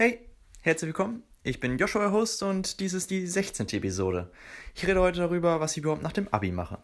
Hey, 0.00 0.20
herzlich 0.60 0.90
willkommen. 0.90 1.24
Ich 1.42 1.58
bin 1.58 1.76
Joshua, 1.76 2.02
euer 2.02 2.12
Host, 2.12 2.44
und 2.44 2.78
dies 2.78 2.92
ist 2.92 3.10
die 3.10 3.26
16. 3.26 3.66
Episode. 3.70 4.30
Ich 4.76 4.86
rede 4.86 5.00
heute 5.00 5.18
darüber, 5.18 5.58
was 5.58 5.72
ich 5.72 5.78
überhaupt 5.78 6.04
nach 6.04 6.12
dem 6.12 6.28
Abi 6.28 6.52
mache. 6.52 6.78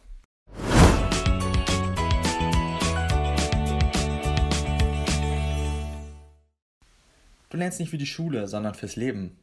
Du 7.50 7.56
lernst 7.56 7.78
nicht 7.78 7.90
für 7.90 7.98
die 7.98 8.04
Schule, 8.04 8.48
sondern 8.48 8.74
fürs 8.74 8.96
Leben. 8.96 9.38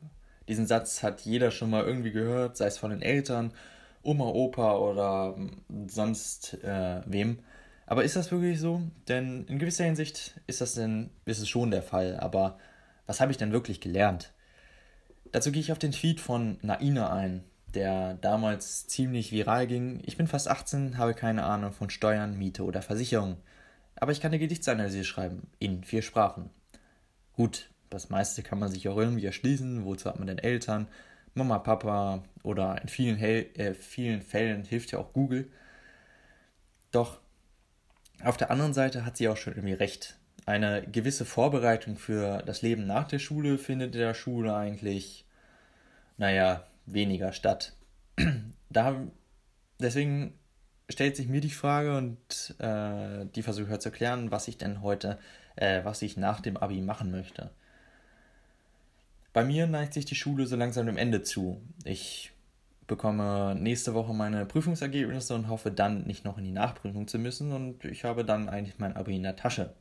Diesen 0.50 0.68
Satz 0.68 1.02
hat 1.02 1.22
jeder 1.22 1.50
schon 1.50 1.70
mal 1.70 1.86
irgendwie 1.86 2.12
gehört, 2.12 2.58
sei 2.58 2.66
es 2.66 2.78
von 2.78 2.90
den 2.90 3.02
Eltern, 3.02 3.54
Oma, 4.04 4.26
Opa 4.26 4.80
oder 4.80 5.38
sonst 5.88 6.62
äh, 6.62 7.04
wem. 7.06 7.40
Aber 7.86 8.04
ist 8.04 8.18
das 8.18 8.34
wirklich 8.34 8.60
so? 8.60 8.82
Denn 9.08 9.46
in 9.46 9.60
gewisser 9.60 9.86
Hinsicht 9.86 10.42
ist 10.46 10.60
das 10.60 10.74
denn, 10.74 11.10
ist 11.24 11.40
es 11.40 11.48
schon 11.48 11.72
der 11.72 11.84
Fall. 11.84 12.18
Aber 12.20 12.60
was 13.12 13.20
habe 13.20 13.34
ich 13.34 13.38
denn 13.38 13.52
wirklich 13.52 13.82
gelernt? 13.82 14.32
Dazu 15.34 15.52
gehe 15.52 15.60
ich 15.60 15.74
auf 15.74 15.80
den 15.80 15.92
Tweet 15.92 16.22
von 16.22 16.58
Naina 16.62 17.12
ein, 17.12 17.44
der 17.76 18.14
damals 18.14 18.88
ziemlich 18.88 19.34
viral 19.34 19.68
ging. 19.68 20.02
Ich 20.06 20.16
bin 20.16 20.28
fast 20.28 20.48
18, 20.48 20.98
habe 20.98 21.14
keine 21.14 21.44
Ahnung 21.44 21.74
von 21.74 21.90
Steuern, 21.90 22.38
Miete 22.38 22.64
oder 22.64 22.82
Versicherung. 22.82 23.36
Aber 23.98 24.14
ich 24.14 24.22
kann 24.22 24.32
eine 24.32 24.40
Gedichtsanalyse 24.40 25.04
schreiben, 25.04 25.48
in 25.60 25.84
vier 25.84 26.04
Sprachen. 26.04 26.52
Gut, 27.34 27.70
das 27.90 28.10
meiste 28.10 28.44
kann 28.44 28.60
man 28.60 28.72
sich 28.72 28.88
auch 28.88 28.96
irgendwie 28.96 29.26
erschließen. 29.26 29.84
Wozu 29.84 30.10
hat 30.10 30.18
man 30.18 30.28
denn 30.28 30.38
Eltern? 30.38 30.88
Mama, 31.34 31.60
Papa 31.60 32.24
oder 32.44 32.82
in 32.82 32.88
vielen, 32.88 33.18
Hel 33.18 33.50
äh, 33.56 33.74
vielen 33.74 34.22
Fällen 34.22 34.64
hilft 34.64 34.94
ja 34.94 35.00
auch 35.00 35.12
Google. 35.12 35.52
Doch 36.92 37.20
auf 38.24 38.38
der 38.38 38.52
anderen 38.52 38.74
Seite 38.74 39.04
hat 39.04 39.18
sie 39.18 39.28
auch 39.28 39.36
schon 39.36 39.56
irgendwie 39.56 39.74
recht 39.74 40.18
eine 40.46 40.84
gewisse 40.84 41.26
Vorbereitung 41.26 41.98
für 41.98 42.42
das 42.44 42.62
Leben 42.62 42.86
nach 42.88 43.08
der 43.08 43.20
Schule 43.20 43.58
findet 43.58 43.94
in 43.96 44.02
der 44.02 44.14
Schule 44.14 44.56
eigentlich, 44.56 45.26
naja, 46.18 46.66
weniger 46.86 47.32
statt. 47.32 47.74
da, 48.70 49.02
deswegen 49.80 50.34
stellt 50.90 51.16
sich 51.16 51.28
mir 51.28 51.42
die 51.42 51.50
Frage 51.50 51.98
und 51.98 52.56
äh, 52.60 53.26
die 53.36 53.44
versuche 53.44 53.70
heute 53.70 53.80
zu 53.80 53.92
klären, 53.92 54.32
was 54.32 54.48
ich 54.48 54.58
denn 54.58 54.82
heute, 54.82 55.18
äh, 55.56 55.84
was 55.84 56.02
ich 56.02 56.18
nach 56.18 56.42
dem 56.42 56.58
Abi 56.58 56.82
machen 56.82 57.12
möchte. 57.12 57.52
Bei 59.34 59.44
mir 59.44 59.68
neigt 59.68 59.94
sich 59.94 60.06
die 60.06 60.16
Schule 60.16 60.46
so 60.46 60.58
langsam 60.58 60.86
dem 60.86 60.98
Ende 60.98 61.24
zu. 61.24 61.62
Ich 61.86 62.34
bekomme 62.88 63.56
nächste 63.56 63.94
Woche 63.94 64.14
meine 64.14 64.46
Prüfungsergebnisse 64.46 65.34
und 65.34 65.48
hoffe 65.48 65.72
dann 65.72 66.04
nicht 66.04 66.26
noch 66.26 66.38
in 66.38 66.44
die 66.44 66.52
Nachprüfung 66.52 67.08
zu 67.08 67.18
müssen 67.18 67.54
und 67.54 67.86
ich 67.86 68.04
habe 68.04 68.26
dann 68.26 68.50
eigentlich 68.50 68.80
mein 68.80 68.98
Abi 68.98 69.16
in 69.16 69.24
der 69.24 69.38
Tasche. 69.38 69.74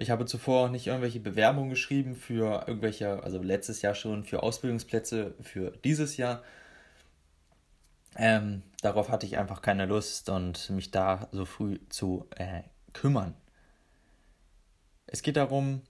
Ich 0.00 0.10
habe 0.10 0.26
zuvor 0.26 0.66
auch 0.66 0.70
nicht 0.70 0.86
irgendwelche 0.86 1.18
Bewerbungen 1.18 1.70
geschrieben 1.70 2.14
für 2.14 2.64
irgendwelche, 2.68 3.22
also 3.24 3.42
letztes 3.42 3.82
Jahr 3.82 3.96
schon 3.96 4.24
für 4.24 4.44
Ausbildungsplätze 4.44 5.34
für 5.42 5.72
dieses 5.84 6.16
Jahr. 6.16 6.44
Ähm, 8.14 8.62
darauf 8.80 9.08
hatte 9.08 9.26
ich 9.26 9.38
einfach 9.38 9.60
keine 9.60 9.86
Lust 9.86 10.28
und 10.28 10.70
mich 10.70 10.92
da 10.92 11.28
so 11.32 11.44
früh 11.44 11.80
zu 11.88 12.26
äh, 12.36 12.62
kümmern. 12.92 13.34
Es 15.08 15.22
geht 15.22 15.36
darum, 15.36 15.82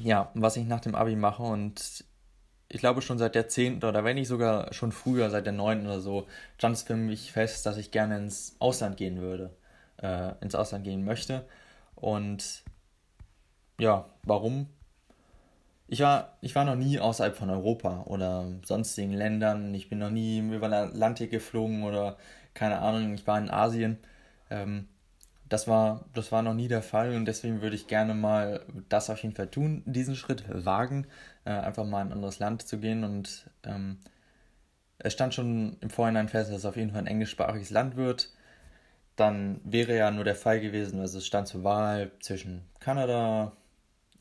ja, 0.00 0.32
was 0.34 0.56
ich 0.56 0.66
nach 0.66 0.80
dem 0.80 0.96
Abi 0.96 1.14
mache 1.14 1.44
und 1.44 2.04
ich 2.68 2.80
glaube 2.80 3.02
schon 3.02 3.18
seit 3.18 3.36
der 3.36 3.48
10. 3.48 3.84
oder 3.84 4.02
wenn 4.02 4.16
nicht 4.16 4.28
sogar 4.28 4.72
schon 4.72 4.90
früher, 4.90 5.30
seit 5.30 5.46
der 5.46 5.52
9. 5.52 5.86
oder 5.86 6.00
so, 6.00 6.26
stand 6.56 6.74
es 6.74 6.82
für 6.82 6.96
mich 6.96 7.30
fest, 7.30 7.64
dass 7.64 7.76
ich 7.76 7.92
gerne 7.92 8.16
ins 8.16 8.56
Ausland 8.58 8.96
gehen 8.96 9.20
würde, 9.20 9.54
äh, 9.98 10.32
ins 10.40 10.56
Ausland 10.56 10.82
gehen 10.84 11.04
möchte. 11.04 11.44
Und 12.02 12.64
ja, 13.78 14.06
warum? 14.24 14.66
Ich 15.86 16.00
war, 16.00 16.36
ich 16.40 16.54
war 16.56 16.64
noch 16.64 16.74
nie 16.74 16.98
außerhalb 16.98 17.36
von 17.36 17.48
Europa 17.48 18.02
oder 18.06 18.46
sonstigen 18.64 19.12
Ländern. 19.12 19.72
Ich 19.72 19.88
bin 19.88 20.00
noch 20.00 20.10
nie 20.10 20.40
über 20.40 20.66
den 20.68 20.88
Atlantik 20.88 21.30
geflogen 21.30 21.84
oder 21.84 22.16
keine 22.54 22.80
Ahnung, 22.80 23.14
ich 23.14 23.24
war 23.26 23.38
in 23.38 23.50
Asien. 23.50 23.98
Ähm, 24.50 24.88
das, 25.48 25.68
war, 25.68 26.04
das 26.12 26.32
war 26.32 26.42
noch 26.42 26.54
nie 26.54 26.66
der 26.66 26.82
Fall 26.82 27.14
und 27.14 27.24
deswegen 27.24 27.62
würde 27.62 27.76
ich 27.76 27.86
gerne 27.86 28.14
mal 28.14 28.66
das 28.88 29.08
auf 29.08 29.22
jeden 29.22 29.36
Fall 29.36 29.48
tun, 29.48 29.84
diesen 29.86 30.16
Schritt 30.16 30.44
wagen, 30.48 31.06
äh, 31.44 31.50
einfach 31.50 31.84
mal 31.84 32.02
in 32.02 32.08
ein 32.08 32.14
anderes 32.14 32.40
Land 32.40 32.62
zu 32.62 32.78
gehen. 32.78 33.04
Und 33.04 33.48
ähm, 33.62 33.98
es 34.98 35.12
stand 35.12 35.34
schon 35.34 35.76
im 35.80 35.90
Vorhinein 35.90 36.28
fest, 36.28 36.50
dass 36.50 36.58
es 36.58 36.64
auf 36.64 36.76
jeden 36.76 36.90
Fall 36.90 37.02
ein 37.02 37.06
englischsprachiges 37.06 37.70
Land 37.70 37.94
wird 37.94 38.30
dann 39.16 39.60
wäre 39.64 39.96
ja 39.96 40.10
nur 40.10 40.24
der 40.24 40.34
Fall 40.34 40.60
gewesen, 40.60 41.00
also 41.00 41.18
es 41.18 41.26
stand 41.26 41.48
zur 41.48 41.64
Wahl 41.64 42.12
zwischen 42.20 42.62
Kanada, 42.80 43.52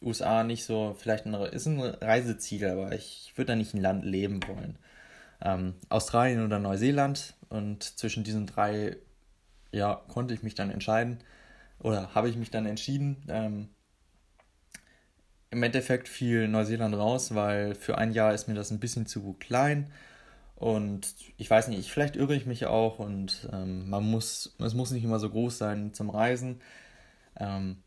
USA 0.01 0.43
nicht 0.43 0.65
so, 0.65 0.95
vielleicht 0.97 1.25
ein, 1.25 1.33
ist 1.33 1.67
ein 1.67 1.79
Reiseziel, 1.79 2.67
aber 2.67 2.91
ich 2.93 3.33
würde 3.35 3.49
da 3.49 3.55
nicht 3.55 3.73
ein 3.73 3.81
Land 3.81 4.03
leben 4.03 4.41
wollen. 4.47 4.77
Ähm, 5.41 5.75
Australien 5.89 6.43
oder 6.45 6.59
Neuseeland 6.59 7.35
und 7.49 7.83
zwischen 7.83 8.23
diesen 8.23 8.47
drei, 8.47 8.97
ja, 9.71 10.01
konnte 10.07 10.33
ich 10.33 10.43
mich 10.43 10.55
dann 10.55 10.71
entscheiden 10.71 11.19
oder 11.79 12.13
habe 12.13 12.29
ich 12.29 12.35
mich 12.35 12.51
dann 12.51 12.65
entschieden. 12.65 13.23
Ähm, 13.29 13.69
Im 15.51 15.63
Endeffekt 15.63 16.07
fiel 16.07 16.47
Neuseeland 16.47 16.95
raus, 16.95 17.33
weil 17.35 17.75
für 17.75 17.97
ein 17.97 18.11
Jahr 18.11 18.33
ist 18.33 18.47
mir 18.47 18.55
das 18.55 18.71
ein 18.71 18.79
bisschen 18.79 19.05
zu 19.05 19.33
klein 19.33 19.91
und 20.61 21.15
ich 21.37 21.49
weiß 21.49 21.69
nicht, 21.69 21.79
ich, 21.79 21.91
vielleicht 21.91 22.15
irre 22.15 22.35
ich 22.35 22.45
mich 22.45 22.67
auch 22.67 22.99
und 22.99 23.49
ähm, 23.51 23.89
man 23.89 24.03
muss, 24.03 24.55
es 24.59 24.75
muss 24.75 24.91
nicht 24.91 25.03
immer 25.03 25.17
so 25.17 25.27
groß 25.27 25.57
sein 25.57 25.91
zum 25.95 26.11
Reisen. 26.11 26.61
Ähm, 27.39 27.81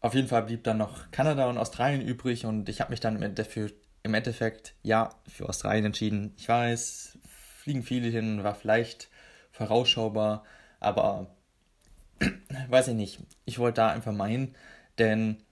auf 0.00 0.14
jeden 0.14 0.26
Fall 0.26 0.44
blieb 0.44 0.64
dann 0.64 0.78
noch 0.78 1.10
Kanada 1.10 1.50
und 1.50 1.58
Australien 1.58 2.00
übrig 2.00 2.46
und 2.46 2.70
ich 2.70 2.80
habe 2.80 2.92
mich 2.92 3.00
dann 3.00 3.14
im 3.14 3.22
Endeffekt, 3.22 3.74
im 4.04 4.14
Endeffekt 4.14 4.74
ja 4.82 5.10
für 5.28 5.46
Australien 5.50 5.84
entschieden. 5.84 6.32
Ich 6.38 6.48
weiß, 6.48 7.18
fliegen 7.58 7.82
viele 7.82 8.08
hin, 8.08 8.42
war 8.42 8.54
vielleicht 8.54 9.10
vorausschaubar, 9.50 10.44
aber 10.80 11.26
weiß 12.70 12.88
ich 12.88 12.94
nicht. 12.94 13.20
Ich 13.44 13.58
wollte 13.58 13.82
da 13.82 13.88
einfach 13.90 14.12
mal 14.12 14.30
hin, 14.30 14.54
denn 14.96 15.42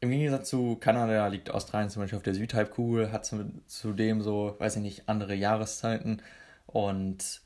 im 0.00 0.10
Gegensatz 0.10 0.50
zu 0.50 0.76
Kanada 0.76 1.26
liegt 1.28 1.50
Australien 1.50 1.90
zum 1.90 2.02
Beispiel 2.02 2.18
auf 2.18 2.22
der 2.22 2.34
Südhalbkugel, 2.34 3.12
hat 3.12 3.30
zudem 3.66 4.22
so, 4.22 4.56
weiß 4.58 4.76
ich 4.76 4.82
nicht, 4.82 5.08
andere 5.08 5.34
Jahreszeiten 5.34 6.22
und 6.66 7.40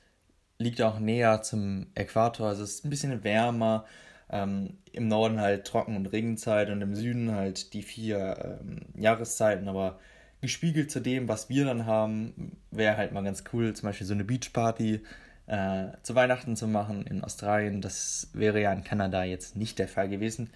liegt 0.58 0.82
auch 0.82 0.98
näher 0.98 1.42
zum 1.42 1.86
Äquator. 1.94 2.48
Also 2.48 2.64
es 2.64 2.76
ist 2.76 2.84
ein 2.84 2.90
bisschen 2.90 3.24
wärmer. 3.24 3.86
Ähm, 4.30 4.78
Im 4.92 5.08
Norden 5.08 5.40
halt 5.40 5.66
Trocken- 5.66 5.96
und 5.96 6.06
Regenzeit 6.06 6.70
und 6.70 6.82
im 6.82 6.94
Süden 6.94 7.32
halt 7.34 7.72
die 7.72 7.82
vier 7.82 8.58
ähm, 8.60 8.80
Jahreszeiten, 8.94 9.68
aber 9.68 9.98
gespiegelt 10.40 10.90
zu 10.90 11.00
dem, 11.00 11.28
was 11.28 11.48
wir 11.48 11.64
dann 11.64 11.86
haben, 11.86 12.56
wäre 12.70 12.96
halt 12.96 13.12
mal 13.12 13.24
ganz 13.24 13.44
cool, 13.52 13.74
zum 13.74 13.88
Beispiel 13.88 14.06
so 14.06 14.14
eine 14.14 14.24
Beachparty 14.24 15.02
äh, 15.46 15.86
zu 16.02 16.14
Weihnachten 16.14 16.56
zu 16.56 16.68
machen 16.68 17.06
in 17.06 17.24
Australien. 17.24 17.80
Das 17.80 18.30
wäre 18.32 18.60
ja 18.60 18.72
in 18.72 18.84
Kanada 18.84 19.24
jetzt 19.24 19.56
nicht 19.56 19.78
der 19.78 19.88
Fall 19.88 20.08
gewesen. 20.08 20.50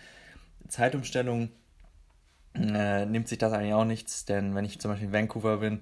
Zeitumstellung 0.69 1.51
äh, 2.55 3.07
nimmt 3.07 3.29
sich 3.29 3.39
das 3.39 3.53
eigentlich 3.53 3.75
auch 3.75 3.85
nichts, 3.85 4.25
denn 4.25 4.55
wenn 4.55 4.65
ich 4.65 4.81
zum 4.81 4.91
Beispiel 4.91 5.09
in 5.09 5.13
Vancouver 5.13 5.59
bin, 5.59 5.81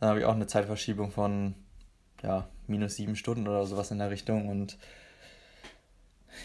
dann 0.00 0.10
habe 0.10 0.20
ich 0.20 0.24
auch 0.26 0.34
eine 0.34 0.46
Zeitverschiebung 0.46 1.10
von 1.10 1.54
ja, 2.22 2.48
minus 2.66 2.96
sieben 2.96 3.16
Stunden 3.16 3.48
oder 3.48 3.66
sowas 3.66 3.90
in 3.90 3.98
der 3.98 4.10
Richtung 4.10 4.48
und 4.48 4.78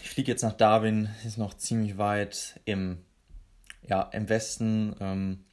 ich 0.03 0.09
fliege 0.09 0.31
jetzt 0.31 0.43
nach 0.43 0.53
Darwin, 0.53 1.09
ist 1.25 1.37
noch 1.37 1.53
ziemlich 1.55 1.97
weit 1.97 2.59
im, 2.65 2.99
ja, 3.87 4.03
im 4.13 4.29
Westen, 4.29 4.95
ähm, 4.99 5.45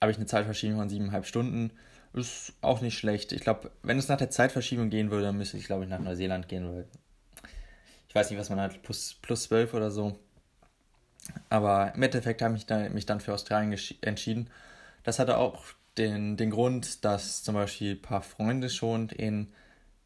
habe 0.00 0.10
ich 0.12 0.18
eine 0.18 0.26
Zeitverschiebung 0.26 0.78
von 0.78 0.88
siebeneinhalb 0.88 1.26
Stunden. 1.26 1.72
Ist 2.12 2.52
auch 2.60 2.80
nicht 2.80 2.96
schlecht. 2.96 3.32
Ich 3.32 3.40
glaube, 3.40 3.72
wenn 3.82 3.98
es 3.98 4.08
nach 4.08 4.18
der 4.18 4.30
Zeitverschiebung 4.30 4.90
gehen 4.90 5.10
würde, 5.10 5.24
dann 5.24 5.38
müsste 5.38 5.56
ich, 5.56 5.64
glaube 5.64 5.84
ich, 5.84 5.90
nach 5.90 5.98
Neuseeland 5.98 6.48
gehen. 6.48 6.70
Weil 6.70 6.86
ich 8.08 8.14
weiß 8.14 8.30
nicht, 8.30 8.38
was 8.38 8.50
man 8.50 8.60
hat, 8.60 8.82
plus, 8.82 9.14
plus 9.20 9.44
12 9.44 9.74
oder 9.74 9.90
so. 9.90 10.18
Aber 11.48 11.92
im 11.94 12.02
Endeffekt 12.02 12.42
habe 12.42 12.56
ich 12.56 12.66
mich 12.92 13.06
dann 13.06 13.20
für 13.20 13.34
Australien 13.34 13.78
entschieden. 14.02 14.50
Das 15.02 15.18
hatte 15.18 15.38
auch 15.38 15.64
den, 15.98 16.36
den 16.36 16.50
Grund, 16.50 17.04
dass 17.04 17.42
zum 17.42 17.54
Beispiel 17.54 17.92
ein 17.92 18.02
paar 18.02 18.22
Freunde 18.22 18.68
schon 18.70 19.08
in, 19.10 19.52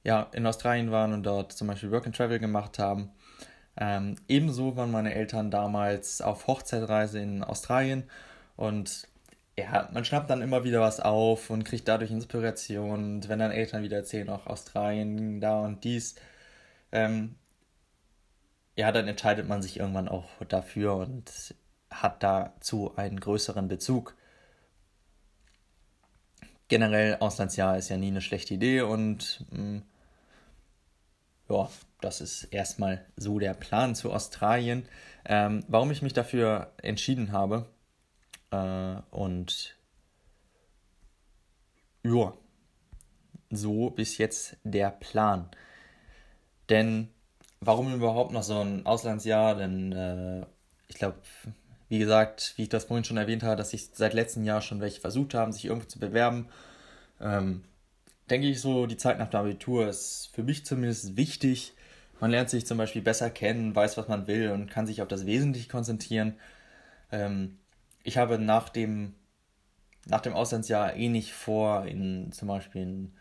ja, 0.05 0.29
in 0.33 0.47
Australien 0.47 0.91
waren 0.91 1.13
und 1.13 1.23
dort 1.25 1.53
zum 1.53 1.69
Beispiel 1.69 1.91
Work 1.91 2.07
and 2.07 2.17
Travel 2.17 2.39
gemacht 2.39 2.79
haben. 2.79 3.11
Ähm, 3.77 4.17
ebenso 4.27 4.77
waren 4.77 4.91
meine 4.91 5.15
Eltern 5.15 5.51
damals 5.51 6.21
auf 6.21 6.47
Hochzeitreise 6.47 7.21
in 7.21 7.45
Australien 7.45 8.05
und 8.57 9.07
ja, 9.59 9.89
man 9.93 10.05
schnappt 10.05 10.31
dann 10.31 10.43
immer 10.43 10.65
wieder 10.65 10.81
was 10.81 11.01
auf 11.01 11.51
und 11.51 11.65
kriegt 11.65 11.89
dadurch 11.89 12.11
Inspiration. 12.11 12.91
Und 12.91 13.29
wenn 13.29 13.41
dann 13.41 13.51
Eltern 13.51 13.83
wieder 13.83 13.99
erzählen, 13.99 14.29
auch 14.29 14.47
Australien, 14.47 15.41
da 15.41 15.61
und 15.61 15.83
dies, 15.85 16.15
ähm, 16.93 17.35
ja, 18.79 18.93
dann 18.93 19.09
entscheidet 19.09 19.49
man 19.49 19.61
sich 19.61 19.81
irgendwann 19.81 20.09
auch 20.09 20.29
dafür 20.49 20.95
und 20.95 21.57
hat 21.91 22.23
dazu 22.23 22.97
einen 22.97 23.19
größeren 23.19 23.67
Bezug. 23.67 24.17
Generell 26.69 27.17
Auslandsjahr 27.19 27.77
ist 27.77 27.89
ja 27.89 27.97
nie 27.97 28.07
eine 28.07 28.21
schlechte 28.21 28.55
Idee 28.55 28.83
und 28.83 29.45
mh, 29.51 29.63
mm, 29.63 29.83
ja, 31.49 31.69
das 32.01 32.21
ist 32.21 32.45
erstmal 32.45 33.05
so 33.17 33.41
der 33.41 33.55
Plan 33.55 33.97
zu 33.97 34.13
Australien. 34.13 34.87
Ähm, 35.25 35.65
warum 35.67 35.91
ich 35.91 36.03
mich 36.03 36.13
dafür 36.13 36.73
entschieden 36.83 37.33
habe, 37.33 37.67
Äh, 38.51 39.03
und 39.11 39.77
ja, 42.05 42.33
so 43.51 43.91
bis 43.91 44.19
jetzt 44.19 44.57
der 44.65 44.91
Plan. 44.91 45.51
Denn 46.71 47.11
warum 47.61 47.95
überhaupt 47.95 48.33
noch 48.33 48.43
so 48.43 48.61
ein 48.61 48.87
Auslandsjahr? 48.87 49.55
Denn 49.57 49.93
äh, 49.93 50.47
ich 50.89 50.97
glaube, 50.97 51.19
wie 51.89 51.99
gesagt, 51.99 52.55
wie 52.57 52.65
ich 52.65 52.69
das 52.69 52.85
vorhin 52.85 53.05
schon 53.05 53.17
erwähnt 53.17 53.43
habe, 53.43 53.57
dass 53.57 53.71
sich 53.71 53.91
seit 53.93 54.15
letztem 54.15 54.45
Jahr 54.45 54.61
schon 54.61 54.81
welche 54.81 55.01
versucht 55.01 55.35
haben, 55.35 55.53
sich 55.53 55.65
irgendwo 55.67 55.87
zu 55.87 55.99
bewerben. 55.99 56.49
Ähm, 57.21 57.65
denke 58.31 58.49
ich 58.49 58.61
so, 58.61 58.87
die 58.87 58.97
Zeit 58.97 59.19
nach 59.19 59.31
dem 59.31 59.41
Abitur 59.41 59.89
ist 59.89 60.31
für 60.35 60.43
mich 60.43 60.67
zumindest 60.67 61.17
wichtig. 61.17 61.75
Man 62.21 62.31
lernt 62.31 62.51
sich 62.51 62.67
zum 62.67 62.79
Beispiel 62.79 63.03
besser 63.03 63.31
kennen, 63.31 63.75
weiß, 63.75 63.97
was 63.97 64.09
man 64.09 64.27
will 64.27 64.51
und 64.51 64.71
kann 64.71 64.87
sich 64.87 65.03
auf 65.03 65.09
das 65.09 65.27
Wesentliche 65.27 65.69
konzentrieren. 65.69 66.35
Ähm, 67.11 67.59
ich 68.03 68.19
habe 68.19 68.39
nach 68.39 68.69
dem, 68.69 69.15
nach 70.07 70.21
dem 70.21 70.35
Auslandsjahr 70.35 70.97
eh 70.97 71.09
nicht 71.09 71.33
vor, 71.33 71.87
in, 71.87 72.33
zum 72.33 72.49
Beispiel 72.49 72.83
in, 72.83 73.13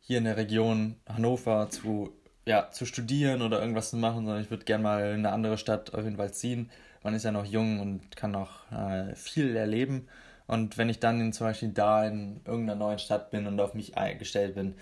hier 0.00 0.18
in 0.18 0.24
der 0.24 0.36
Region 0.36 0.96
Hannover 1.06 1.68
zu, 1.70 2.12
ja, 2.48 2.70
zu 2.70 2.86
studieren 2.86 3.42
oder 3.42 3.60
irgendwas 3.60 3.90
zu 3.90 3.96
machen, 3.98 4.24
sondern 4.24 4.42
ich 4.42 4.50
würde 4.50 4.64
gerne 4.64 4.82
mal 4.82 5.12
in 5.12 5.18
eine 5.18 5.32
andere 5.32 5.58
Stadt 5.58 5.92
auf 5.92 6.04
jeden 6.04 6.16
Fall 6.16 6.32
ziehen. 6.32 6.70
Man 7.02 7.12
ist 7.12 7.24
ja 7.24 7.30
noch 7.30 7.44
jung 7.44 7.78
und 7.80 8.16
kann 8.16 8.30
noch 8.30 8.72
äh, 8.72 9.14
viel 9.14 9.54
erleben. 9.54 10.08
Und 10.46 10.78
wenn 10.78 10.88
ich 10.88 10.98
dann 10.98 11.34
zum 11.34 11.46
Beispiel 11.46 11.68
da 11.68 12.06
in 12.06 12.40
irgendeiner 12.46 12.78
neuen 12.78 12.98
Stadt 12.98 13.30
bin 13.30 13.46
und 13.46 13.60
auf 13.60 13.74
mich 13.74 13.98
eingestellt 13.98 14.54
bin, 14.54 14.74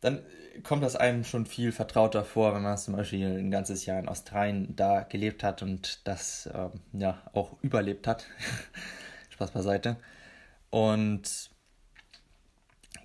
dann 0.00 0.22
kommt 0.64 0.82
das 0.82 0.96
einem 0.96 1.22
schon 1.22 1.46
viel 1.46 1.70
vertrauter 1.70 2.24
vor, 2.24 2.52
wenn 2.52 2.62
man 2.62 2.76
zum 2.76 2.96
Beispiel 2.96 3.38
ein 3.38 3.52
ganzes 3.52 3.86
Jahr 3.86 4.00
in 4.00 4.08
Australien 4.08 4.74
da 4.74 5.02
gelebt 5.02 5.44
hat 5.44 5.62
und 5.62 6.00
das 6.04 6.50
ähm, 6.52 6.80
ja 6.94 7.22
auch 7.32 7.62
überlebt 7.62 8.08
hat. 8.08 8.26
Spaß 9.30 9.52
beiseite. 9.52 9.96
Und 10.70 11.50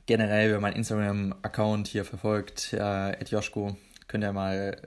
generell, 0.06 0.54
wenn 0.54 0.62
man 0.62 0.74
Instagram-Account 0.74 1.88
hier 1.88 2.06
verfolgt, 2.06 2.74
äh, 2.74 3.24
Joschko, 3.26 3.76
könnt 4.08 4.24
ihr 4.24 4.34
mal 4.34 4.78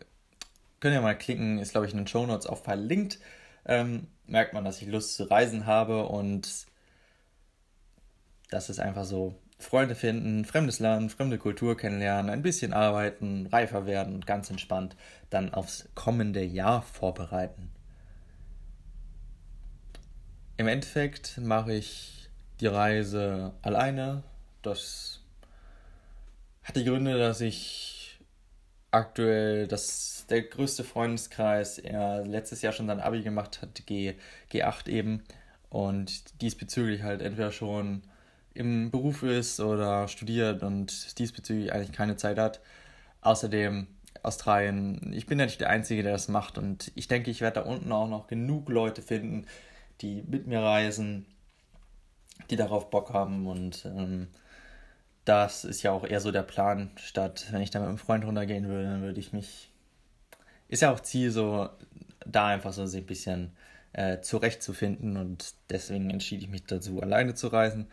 könnt 0.80 0.94
ihr 0.94 1.00
mal 1.00 1.16
klicken, 1.16 1.58
ist 1.58 1.72
glaube 1.72 1.86
ich 1.86 1.92
in 1.92 1.98
den 1.98 2.06
Show 2.06 2.26
Notes 2.26 2.46
auch 2.46 2.62
verlinkt. 2.62 3.18
Ähm, 3.64 4.08
merkt 4.26 4.52
man, 4.52 4.64
dass 4.64 4.80
ich 4.82 4.88
Lust 4.88 5.14
zu 5.14 5.24
reisen 5.24 5.66
habe 5.66 6.06
und 6.06 6.66
das 8.50 8.70
ist 8.70 8.78
einfach 8.78 9.04
so 9.04 9.34
Freunde 9.58 9.94
finden, 9.94 10.44
fremdes 10.44 10.80
Land, 10.80 11.12
fremde 11.12 11.38
Kultur 11.38 11.76
kennenlernen, 11.76 12.30
ein 12.30 12.42
bisschen 12.42 12.72
arbeiten, 12.72 13.46
reifer 13.46 13.86
werden 13.86 14.14
und 14.14 14.26
ganz 14.26 14.50
entspannt 14.50 14.96
dann 15.30 15.54
aufs 15.54 15.88
kommende 15.94 16.44
Jahr 16.44 16.82
vorbereiten. 16.82 17.72
Im 20.58 20.68
Endeffekt 20.68 21.38
mache 21.38 21.72
ich 21.72 22.28
die 22.60 22.66
Reise 22.66 23.54
alleine. 23.62 24.22
Das 24.66 25.20
hat 26.64 26.74
die 26.74 26.84
Gründe, 26.84 27.16
dass 27.16 27.40
ich 27.40 28.18
aktuell 28.90 29.68
das, 29.68 30.26
der 30.28 30.42
größte 30.42 30.82
Freundeskreis, 30.82 31.78
er 31.78 32.24
letztes 32.24 32.62
Jahr 32.62 32.72
schon 32.72 32.88
sein 32.88 32.98
Abi 32.98 33.22
gemacht 33.22 33.62
hat, 33.62 33.86
G, 33.86 34.14
G8 34.50 34.88
eben, 34.88 35.22
und 35.68 36.40
diesbezüglich 36.42 37.04
halt 37.04 37.22
entweder 37.22 37.52
schon 37.52 38.02
im 38.54 38.90
Beruf 38.90 39.22
ist 39.22 39.60
oder 39.60 40.08
studiert 40.08 40.64
und 40.64 41.16
diesbezüglich 41.20 41.72
eigentlich 41.72 41.92
keine 41.92 42.16
Zeit 42.16 42.38
hat. 42.38 42.60
Außerdem 43.20 43.86
Australien, 44.24 45.12
ich 45.12 45.26
bin 45.26 45.38
ja 45.38 45.44
nicht 45.44 45.60
der 45.60 45.70
Einzige, 45.70 46.02
der 46.02 46.12
das 46.12 46.26
macht 46.26 46.58
und 46.58 46.90
ich 46.96 47.06
denke, 47.06 47.30
ich 47.30 47.40
werde 47.40 47.60
da 47.60 47.66
unten 47.68 47.92
auch 47.92 48.08
noch 48.08 48.26
genug 48.26 48.68
Leute 48.68 49.00
finden, 49.00 49.46
die 50.00 50.24
mit 50.26 50.48
mir 50.48 50.60
reisen, 50.60 51.26
die 52.50 52.56
darauf 52.56 52.90
Bock 52.90 53.12
haben 53.12 53.46
und 53.46 53.84
ähm, 53.84 54.26
das 55.26 55.64
ist 55.64 55.82
ja 55.82 55.92
auch 55.92 56.04
eher 56.04 56.20
so 56.20 56.32
der 56.32 56.42
Plan, 56.42 56.90
statt 56.96 57.46
wenn 57.50 57.60
ich 57.60 57.70
da 57.70 57.80
mit 57.80 57.88
einem 57.88 57.98
Freund 57.98 58.24
runtergehen 58.24 58.68
würde, 58.68 58.84
dann 58.84 59.02
würde 59.02 59.20
ich 59.20 59.32
mich, 59.34 59.70
ist 60.68 60.82
ja 60.82 60.90
auch 60.92 61.00
Ziel, 61.00 61.30
so 61.30 61.68
da 62.24 62.46
einfach 62.46 62.72
so 62.72 62.82
ein 62.82 63.06
bisschen 63.06 63.52
äh, 63.92 64.20
zurechtzufinden 64.20 65.18
und 65.18 65.54
deswegen 65.70 66.10
entschied 66.10 66.42
ich 66.42 66.48
mich 66.48 66.64
dazu, 66.64 67.02
alleine 67.02 67.34
zu 67.34 67.48
reisen 67.48 67.88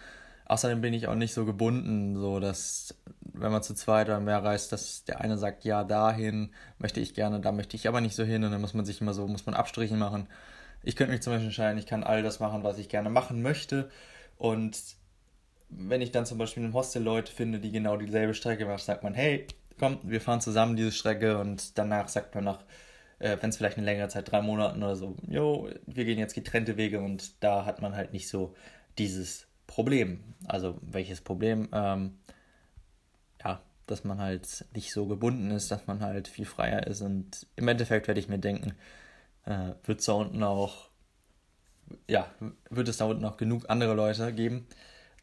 Außerdem 0.45 0.81
bin 0.81 0.93
ich 0.93 1.07
auch 1.07 1.15
nicht 1.15 1.33
so 1.33 1.45
gebunden, 1.45 2.15
so 2.19 2.39
dass, 2.39 2.95
wenn 3.21 3.51
man 3.51 3.63
zu 3.63 3.73
zweit 3.75 4.07
oder 4.07 4.19
mehr 4.19 4.43
reist, 4.43 4.71
dass 4.71 5.05
der 5.05 5.21
eine 5.21 5.37
sagt, 5.37 5.63
ja, 5.63 5.83
dahin 5.83 6.51
möchte 6.79 6.99
ich 6.99 7.13
gerne, 7.13 7.39
da 7.39 7.51
möchte 7.51 7.77
ich 7.77 7.87
aber 7.87 8.01
nicht 8.01 8.15
so 8.15 8.23
hin 8.23 8.43
und 8.43 8.51
dann 8.51 8.61
muss 8.61 8.73
man 8.73 8.85
sich 8.85 8.99
immer 8.99 9.13
so, 9.13 9.27
muss 9.27 9.45
man 9.45 9.55
Abstriche 9.55 9.95
machen. 9.95 10.27
Ich 10.83 10.97
könnte 10.97 11.13
mich 11.13 11.21
zum 11.21 11.31
Beispiel 11.31 11.47
entscheiden, 11.47 11.79
ich 11.79 11.85
kann 11.85 12.03
all 12.03 12.23
das 12.23 12.39
machen, 12.41 12.63
was 12.63 12.77
ich 12.77 12.89
gerne 12.89 13.09
machen 13.09 13.41
möchte 13.41 13.89
und 14.37 14.77
wenn 15.77 16.01
ich 16.01 16.11
dann 16.11 16.25
zum 16.25 16.37
Beispiel 16.37 16.63
einem 16.63 16.73
Hostel 16.73 17.03
Leute 17.03 17.31
finde, 17.31 17.59
die 17.59 17.71
genau 17.71 17.97
dieselbe 17.97 18.33
Strecke 18.33 18.65
machen, 18.65 18.79
sagt 18.79 19.03
man, 19.03 19.13
hey, 19.13 19.47
komm, 19.79 19.99
wir 20.03 20.21
fahren 20.21 20.41
zusammen 20.41 20.75
diese 20.75 20.91
Strecke 20.91 21.37
und 21.39 21.77
danach 21.77 22.07
sagt 22.07 22.35
man 22.35 22.43
nach, 22.43 22.63
äh, 23.19 23.37
wenn 23.41 23.49
es 23.49 23.57
vielleicht 23.57 23.77
eine 23.77 23.85
längere 23.85 24.09
Zeit, 24.09 24.31
drei 24.31 24.41
Monaten 24.41 24.83
oder 24.83 24.95
so, 24.95 25.15
jo, 25.27 25.69
wir 25.85 26.05
gehen 26.05 26.19
jetzt 26.19 26.35
getrennte 26.35 26.77
Wege 26.77 27.01
und 27.01 27.43
da 27.43 27.65
hat 27.65 27.81
man 27.81 27.95
halt 27.95 28.13
nicht 28.13 28.27
so 28.27 28.55
dieses 28.97 29.47
Problem. 29.67 30.23
Also 30.45 30.77
welches 30.81 31.21
Problem? 31.21 31.69
Ähm, 31.71 32.17
ja, 33.43 33.61
dass 33.87 34.03
man 34.03 34.19
halt 34.19 34.65
nicht 34.73 34.91
so 34.93 35.05
gebunden 35.07 35.51
ist, 35.51 35.71
dass 35.71 35.87
man 35.87 36.01
halt 36.01 36.27
viel 36.27 36.45
freier 36.45 36.85
ist. 36.87 37.01
Und 37.01 37.47
im 37.55 37.67
Endeffekt 37.67 38.07
werde 38.07 38.19
ich 38.19 38.29
mir 38.29 38.39
denken, 38.39 38.73
äh, 39.45 39.71
wird 39.83 39.99
es 39.99 40.05
da 40.05 40.13
unten 40.13 40.43
auch, 40.43 40.89
ja, 42.07 42.31
wird 42.69 42.87
es 42.87 42.97
da 42.97 43.05
unten 43.05 43.25
auch 43.25 43.37
genug 43.37 43.69
andere 43.69 43.93
Leute 43.93 44.33
geben. 44.33 44.67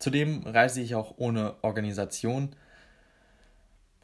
Zudem 0.01 0.45
reise 0.47 0.81
ich 0.81 0.95
auch 0.97 1.15
ohne 1.19 1.55
Organisation. 1.63 2.57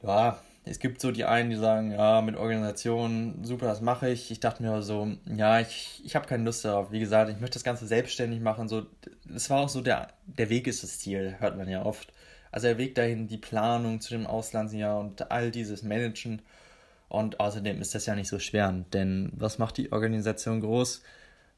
Ja, 0.02 0.38
es 0.64 0.78
gibt 0.78 1.00
so 1.00 1.10
die 1.10 1.24
einen, 1.24 1.48
die 1.50 1.56
sagen, 1.56 1.90
ja, 1.90 2.20
mit 2.20 2.36
Organisation, 2.36 3.42
super, 3.42 3.66
das 3.66 3.80
mache 3.80 4.10
ich. 4.10 4.30
Ich 4.30 4.40
dachte 4.40 4.62
mir 4.62 4.82
so, 4.82 5.08
ja, 5.24 5.58
ich, 5.60 6.02
ich 6.04 6.14
habe 6.14 6.26
keine 6.26 6.44
Lust 6.44 6.64
darauf. 6.64 6.92
Wie 6.92 7.00
gesagt, 7.00 7.30
ich 7.30 7.40
möchte 7.40 7.54
das 7.54 7.64
Ganze 7.64 7.86
selbstständig 7.86 8.40
machen. 8.40 8.68
So, 8.68 8.86
es 9.34 9.48
war 9.48 9.60
auch 9.60 9.68
so, 9.70 9.80
der, 9.80 10.08
der 10.26 10.50
Weg 10.50 10.66
ist 10.66 10.82
das 10.82 10.98
Ziel, 10.98 11.36
hört 11.38 11.56
man 11.56 11.68
ja 11.68 11.84
oft. 11.84 12.12
Also 12.52 12.68
der 12.68 12.78
Weg 12.78 12.94
dahin, 12.94 13.26
die 13.26 13.38
Planung 13.38 14.00
zu 14.00 14.10
dem 14.10 14.26
Auslandsjahr 14.26 15.00
und 15.00 15.30
all 15.30 15.50
dieses 15.50 15.82
Managen. 15.82 16.42
Und 17.08 17.40
außerdem 17.40 17.80
ist 17.80 17.94
das 17.94 18.06
ja 18.06 18.14
nicht 18.14 18.28
so 18.28 18.38
schwer, 18.38 18.72
denn 18.92 19.30
was 19.34 19.58
macht 19.58 19.78
die 19.78 19.92
Organisation 19.92 20.60
groß? 20.60 21.02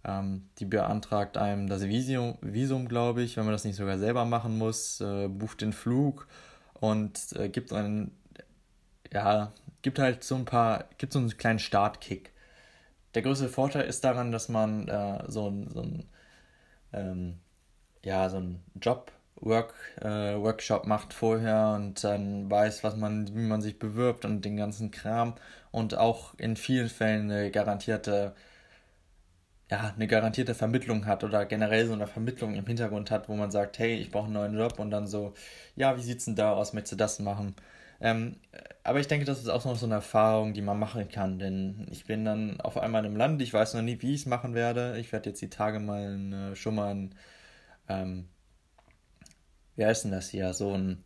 Ähm, 0.05 0.49
die 0.59 0.65
beantragt 0.65 1.37
einem 1.37 1.69
das 1.69 1.85
Visum, 1.85 2.39
Visum 2.41 2.89
glaube 2.89 3.23
ich, 3.23 3.37
wenn 3.37 3.45
man 3.45 3.53
das 3.53 3.65
nicht 3.65 3.77
sogar 3.77 3.99
selber 3.99 4.25
machen 4.25 4.57
muss, 4.59 5.01
äh, 5.01 5.29
bucht 5.29 5.61
den 5.61 5.73
Flug 5.73 6.29
und 6.75 7.33
äh, 7.37 7.49
gibt 7.49 7.73
einen 7.73 8.13
ja, 9.13 9.53
gibt 9.83 9.99
halt 9.99 10.25
so 10.25 10.35
ein 10.35 10.45
paar, 10.45 10.85
gibt 10.99 11.13
so 11.13 11.19
einen 11.19 11.37
kleinen 11.37 11.59
Startkick. 11.59 12.33
Der 13.15 13.23
größte 13.23 13.49
Vorteil 13.49 13.85
ist 13.87 14.05
daran, 14.05 14.33
dass 14.33 14.49
man 14.49 14.89
äh, 14.89 15.25
so 15.29 15.49
ein, 15.51 15.71
so 15.71 15.87
ähm, 16.93 17.39
ja, 18.05 18.29
so 18.29 18.43
Job, 18.81 19.13
Work, 19.37 19.75
äh, 20.01 20.37
Workshop 20.37 20.87
macht 20.87 21.15
vorher 21.15 21.75
und 21.77 22.03
dann 22.05 22.51
weiß, 22.51 22.85
was 22.85 22.97
man, 22.97 23.29
wie 23.35 23.47
man 23.47 23.63
sich 23.63 23.79
bewirbt 23.79 24.25
und 24.25 24.45
den 24.45 24.57
ganzen 24.57 24.91
Kram 24.91 25.35
und 25.71 25.97
auch 25.97 26.35
in 26.39 26.57
vielen 26.57 26.89
Fällen 26.89 27.31
eine 27.31 27.51
garantierte, 27.51 28.35
ja, 29.71 29.93
eine 29.95 30.07
garantierte 30.07 30.55
Vermittlung 30.55 31.07
hat 31.07 31.25
oder 31.25 31.45
generell 31.45 31.87
so 31.87 31.93
eine 31.93 32.07
Vermittlung 32.07 32.55
im 32.55 32.67
Hintergrund 32.67 33.11
hat, 33.11 33.29
wo 33.29 33.37
man 33.37 33.51
sagt, 33.51 33.79
hey, 33.79 33.97
ich 33.97 34.11
brauche 34.11 34.25
einen 34.25 34.35
neuen 34.35 34.57
Job 34.57 34.79
und 34.79 34.91
dann 34.91 35.07
so, 35.07 35.35
ja, 35.77 35.97
wie 35.97 36.03
sieht's 36.03 36.25
denn 36.25 36.37
da 36.37 36.53
aus, 36.53 36.73
möchtest 36.73 36.93
du 36.93 36.97
das 36.97 37.19
machen? 37.19 37.55
Ähm, 38.01 38.37
aber 38.85 39.01
ich 39.01 39.09
denke, 39.09 39.27
das 39.27 39.41
ist 39.41 39.49
auch 39.49 39.65
noch 39.65 39.77
so 39.77 39.87
eine 39.87 39.97
Erfahrung, 39.97 40.55
die 40.55 40.63
man 40.63 40.79
machen 40.79 41.09
kann, 41.09 41.39
denn 41.39 41.87
ich 41.91 42.07
bin 42.07 42.25
dann 42.25 42.61
auf 42.61 42.79
einmal 42.79 43.05
im 43.05 43.17
Land, 43.17 43.43
ich 43.43 43.53
weiß 43.53 43.75
noch 43.75 43.83
nie, 43.83 44.01
wie 44.01 44.15
ich 44.15 44.23
es 44.23 44.27
machen 44.27 44.55
werde. 44.55 44.99
Ich 44.99 45.13
werde 45.13 45.31
jetzt 45.31 45.43
die 45.43 45.51
Tage 45.51 45.81
mal 45.81 46.53
äh, 46.53 46.57
schon 46.57 46.75
mal 46.77 46.95
ein, 46.95 47.15
ähm, 47.89 48.29
wie 49.77 49.85
heißt 49.85 50.05
denn 50.05 50.13
das 50.13 50.31
hier, 50.31 50.55
so 50.55 50.73
ein, 50.75 51.05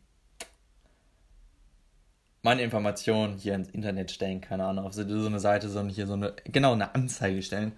meine 2.42 2.62
Informationen 2.62 3.36
hier 3.38 3.54
ins 3.54 3.68
Internet 3.70 4.10
stellen, 4.10 4.40
keine 4.40 4.64
Ahnung, 4.66 4.84
auf 4.84 4.92
so 4.94 5.02
eine 5.02 5.40
Seite, 5.40 5.68
sondern 5.68 5.94
hier 5.94 6.06
so 6.06 6.14
eine, 6.14 6.34
genau, 6.44 6.72
eine 6.72 6.94
Anzeige 6.94 7.42
stellen. 7.42 7.72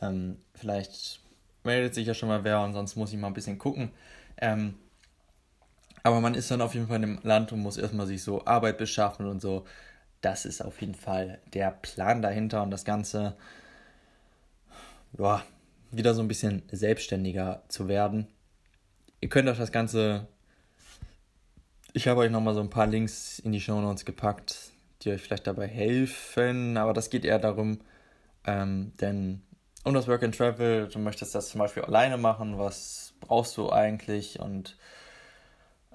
Ähm, 0.00 0.38
vielleicht 0.54 1.20
meldet 1.64 1.94
sich 1.94 2.06
ja 2.06 2.14
schon 2.14 2.28
mal 2.28 2.44
wer 2.44 2.62
und 2.62 2.72
sonst 2.72 2.96
muss 2.96 3.12
ich 3.12 3.18
mal 3.18 3.28
ein 3.28 3.34
bisschen 3.34 3.58
gucken. 3.58 3.90
Ähm, 4.38 4.74
aber 6.02 6.20
man 6.20 6.34
ist 6.34 6.50
dann 6.50 6.60
auf 6.60 6.74
jeden 6.74 6.88
Fall 6.88 7.00
dem 7.00 7.20
Land 7.22 7.52
und 7.52 7.60
muss 7.60 7.76
erstmal 7.76 8.06
sich 8.06 8.22
so 8.22 8.44
Arbeit 8.44 8.78
beschaffen 8.78 9.26
und 9.26 9.40
so. 9.40 9.64
Das 10.20 10.44
ist 10.44 10.60
auf 10.60 10.80
jeden 10.80 10.94
Fall 10.94 11.40
der 11.52 11.70
Plan 11.70 12.22
dahinter 12.22 12.62
und 12.62 12.70
das 12.70 12.84
Ganze, 12.84 13.36
ja, 15.18 15.42
wieder 15.90 16.14
so 16.14 16.22
ein 16.22 16.28
bisschen 16.28 16.62
selbstständiger 16.70 17.62
zu 17.68 17.88
werden. 17.88 18.26
Ihr 19.20 19.28
könnt 19.28 19.48
euch 19.48 19.58
das 19.58 19.72
Ganze, 19.72 20.26
ich 21.92 22.08
habe 22.08 22.20
euch 22.20 22.30
nochmal 22.30 22.54
so 22.54 22.60
ein 22.60 22.70
paar 22.70 22.86
Links 22.86 23.38
in 23.38 23.52
die 23.52 23.60
Show 23.60 23.80
Notes 23.80 24.04
gepackt, 24.04 24.72
die 25.02 25.10
euch 25.10 25.22
vielleicht 25.22 25.46
dabei 25.46 25.68
helfen, 25.68 26.76
aber 26.76 26.92
das 26.92 27.10
geht 27.10 27.24
eher 27.24 27.38
darum, 27.38 27.80
ähm, 28.44 28.92
denn 29.00 29.42
um 29.84 29.94
das 29.94 30.06
Work 30.06 30.22
and 30.22 30.36
Travel, 30.36 30.88
du 30.88 30.98
möchtest 30.98 31.34
das 31.34 31.48
zum 31.48 31.58
Beispiel 31.58 31.82
alleine 31.84 32.16
machen, 32.16 32.58
was 32.58 33.14
brauchst 33.20 33.56
du 33.56 33.70
eigentlich? 33.70 34.38
Und 34.40 34.76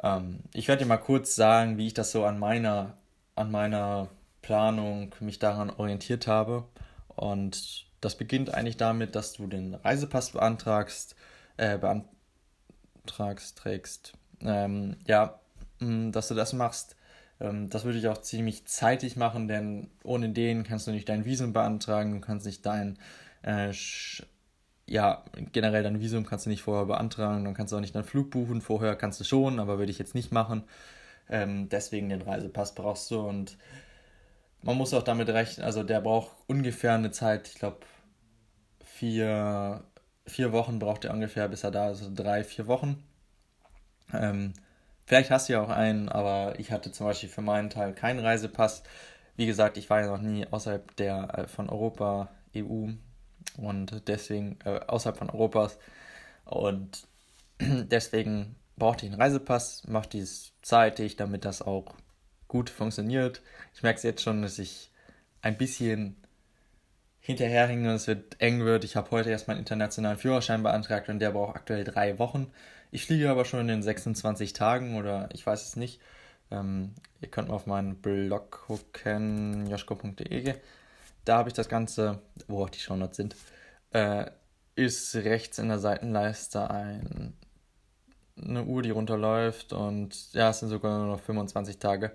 ähm, 0.04 0.40
ich 0.54 0.68
werde 0.68 0.84
dir 0.84 0.88
mal 0.88 0.98
kurz 0.98 1.36
sagen, 1.36 1.78
wie 1.78 1.88
ich 1.88 1.94
das 1.94 2.12
so 2.12 2.26
an 2.26 2.40
meiner, 2.40 2.98
an 3.36 3.52
meiner 3.52 4.10
Planung 4.42 5.16
mich 5.20 5.40
daran 5.40 5.70
orientiert 5.70 6.28
habe. 6.28 6.66
Und 7.08 7.86
das 8.02 8.16
beginnt 8.16 8.54
eigentlich 8.54 8.78
damit, 8.78 9.16
dass 9.16 9.34
du 9.34 9.48
den 9.48 9.74
Reisepass 9.74 10.32
beantragst, 10.32 11.16
äh, 11.58 11.78
beantragst, 11.78 13.58
trägst. 13.58 14.14
Ähm, 14.42 14.98
ja, 15.06 15.40
mh, 15.80 16.12
dass 16.12 16.28
du 16.28 16.36
das 16.36 16.54
machst. 16.54 16.96
Ähm, 17.40 17.70
das 17.70 17.86
würde 17.86 17.98
ich 18.00 18.08
auch 18.08 18.20
ziemlich 18.20 18.66
zeitig 18.68 19.16
machen, 19.16 19.48
denn 19.48 19.90
ohne 20.04 20.30
den 20.30 20.64
kannst 20.64 20.88
du 20.88 20.92
nicht 20.92 21.10
dein 21.10 21.26
Visum 21.26 21.54
beantragen, 21.54 22.14
du 22.14 22.20
kannst 22.20 22.46
nicht 22.46 22.66
dein 22.66 22.98
äh, 23.48 23.74
ja, 24.86 25.24
generell 25.52 25.84
dein 25.84 26.00
Visum 26.00 26.26
kannst 26.26 26.46
du 26.46 26.50
nicht 26.50 26.62
vorher 26.62 26.86
beantragen, 26.86 27.44
dann 27.46 27.54
kannst 27.54 27.74
du 27.74 27.78
auch 27.78 27.82
nicht 27.82 27.96
deinen 27.96 28.04
Flug 28.04 28.30
buchen. 28.30 28.62
Vorher 28.62 28.96
kannst 28.96 29.20
du 29.20 29.24
schon, 29.24 29.60
aber 29.60 29.80
würde 29.80 29.92
ich 29.92 30.00
jetzt 30.00 30.16
nicht 30.16 30.32
machen. 30.32 30.64
Ähm, 31.30 31.70
deswegen 31.70 32.10
den 32.10 32.22
Reisepass 32.22 32.74
brauchst 32.74 33.12
du 33.12 33.20
und 33.20 33.58
man 34.62 34.78
muss 34.78 34.94
auch 34.94 35.04
damit 35.04 35.30
rechnen, 35.30 35.66
also 35.66 35.84
der 35.84 36.02
braucht 36.02 36.32
ungefähr 36.48 36.94
eine 36.94 37.12
Zeit, 37.12 37.48
ich 37.50 37.56
glaube, 37.56 37.80
vier, 38.84 39.84
vier 40.26 40.52
Wochen 40.52 40.80
braucht 40.80 41.06
er 41.06 41.14
ungefähr, 41.14 41.48
bis 41.50 41.64
er 41.64 41.72
da 41.72 41.92
ist, 41.92 42.02
also 42.02 42.12
drei, 42.16 42.44
vier 42.44 42.68
Wochen. 42.68 43.04
Ähm, 44.14 44.54
vielleicht 45.06 45.32
hast 45.32 45.50
du 45.50 45.54
ja 45.54 45.62
auch 45.62 45.70
einen, 45.70 46.10
aber 46.10 46.60
ich 46.60 46.72
hatte 46.72 46.92
zum 46.92 47.06
Beispiel 47.08 47.30
für 47.30 47.42
meinen 47.42 47.70
Teil 47.70 47.94
keinen 47.94 48.20
Reisepass. 48.20 48.84
Wie 49.36 49.46
gesagt, 49.46 49.78
ich 49.78 49.90
war 49.90 50.02
ja 50.02 50.08
noch 50.08 50.22
nie 50.22 50.48
außerhalb 50.48 50.96
der 50.96 51.38
äh, 51.38 51.48
von 51.48 51.70
Europa, 51.70 52.30
EU 52.56 52.88
und 53.58 54.08
deswegen 54.08 54.58
äh, 54.66 54.80
außerhalb 54.88 55.18
von 55.18 55.30
Europas. 55.30 55.78
Und 56.46 57.08
deswegen 57.60 58.56
brauchte 58.78 59.06
ich 59.06 59.12
einen 59.12 59.22
Reisepass, 59.22 59.88
mache 59.88 60.10
dies 60.10 60.54
zeitig, 60.62 61.16
damit 61.16 61.46
das 61.46 61.62
auch 61.62 61.96
gut 62.48 62.70
funktioniert. 62.70 63.42
Ich 63.74 63.84
merke 63.84 63.98
es 63.98 64.04
jetzt 64.04 64.22
schon, 64.22 64.42
dass 64.42 64.60
ich 64.60 64.92
ein 65.42 65.58
bisschen 65.58 66.16
hinterherhänge 67.20 67.90
und 67.90 67.96
es 67.96 68.08
wird 68.08 68.40
eng 68.40 68.64
wird. 68.64 68.84
Ich 68.86 68.96
habe 68.96 69.12
heute 69.12 69.30
erst 69.30 69.48
meinen 69.48 69.60
internationalen 69.60 70.18
Führerschein 70.18 70.64
beantragt 70.64 71.10
und 71.10 71.20
der 71.20 71.32
braucht 71.32 71.56
aktuell 71.56 71.84
drei 71.84 72.20
Wochen. 72.20 72.52
Ich 72.92 73.06
fliege 73.06 73.30
aber 73.30 73.44
schon 73.44 73.62
in 73.62 73.68
den 73.68 73.84
26 73.84 74.54
Tagen 74.54 74.96
oder 74.96 75.28
ich 75.34 75.46
weiß 75.46 75.68
es 75.68 75.76
nicht. 75.76 76.00
Ähm, 76.52 76.94
ihr 77.20 77.28
könnt 77.28 77.50
mal 77.50 77.56
auf 77.56 77.66
meinen 77.66 77.96
Blog 77.96 78.52
gucken, 78.68 79.68
joschko.de 79.68 80.56
da 81.28 81.38
habe 81.38 81.50
ich 81.50 81.54
das 81.54 81.70
Ganze, 81.70 82.22
wo 82.48 82.64
auch 82.64 82.70
die 82.70 82.80
Shownotes 82.80 83.18
sind, 83.18 83.36
äh, 83.92 84.26
ist 84.76 85.16
rechts 85.16 85.58
in 85.58 85.70
der 85.70 85.80
Seitenleiste 85.80 86.70
ein, 86.70 87.34
eine 88.42 88.64
Uhr, 88.64 88.82
die 88.84 88.92
runterläuft 88.92 89.74
und 89.74 90.34
ja, 90.34 90.50
es 90.50 90.60
sind 90.60 90.70
sogar 90.70 90.98
nur 90.98 91.08
noch 91.08 91.22
25 91.22 91.80
Tage. 91.80 92.12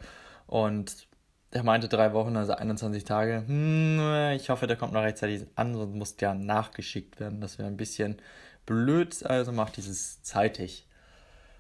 Und 0.47 1.09
er 1.51 1.65
meinte 1.65 1.89
drei 1.89 2.13
Wochen, 2.13 2.37
also 2.37 2.55
21 2.55 3.05
Tage. 3.05 3.45
Hm, 3.47 4.33
ich 4.37 4.49
hoffe, 4.49 4.67
der 4.67 4.77
kommt 4.77 4.93
noch 4.93 5.03
rechtzeitig 5.03 5.47
an, 5.57 5.75
sonst 5.75 5.95
muss 5.95 6.17
der 6.17 6.35
nachgeschickt 6.35 7.21
werden. 7.21 7.41
Das 7.41 7.59
wäre 7.59 7.69
ein 7.69 7.77
bisschen 7.77 8.17
blöd, 8.65 9.25
also 9.27 9.53
macht 9.53 9.77
dieses 9.77 10.23
zeitig. 10.23 10.87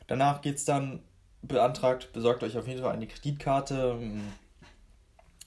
Danach 0.06 0.40
geht 0.40 0.56
es 0.56 0.64
dann, 0.64 1.02
beantragt, 1.42 2.12
besorgt 2.12 2.42
euch 2.42 2.56
auf 2.56 2.68
jeden 2.68 2.82
Fall 2.82 2.92
eine 2.92 3.06
Kreditkarte. 3.06 3.98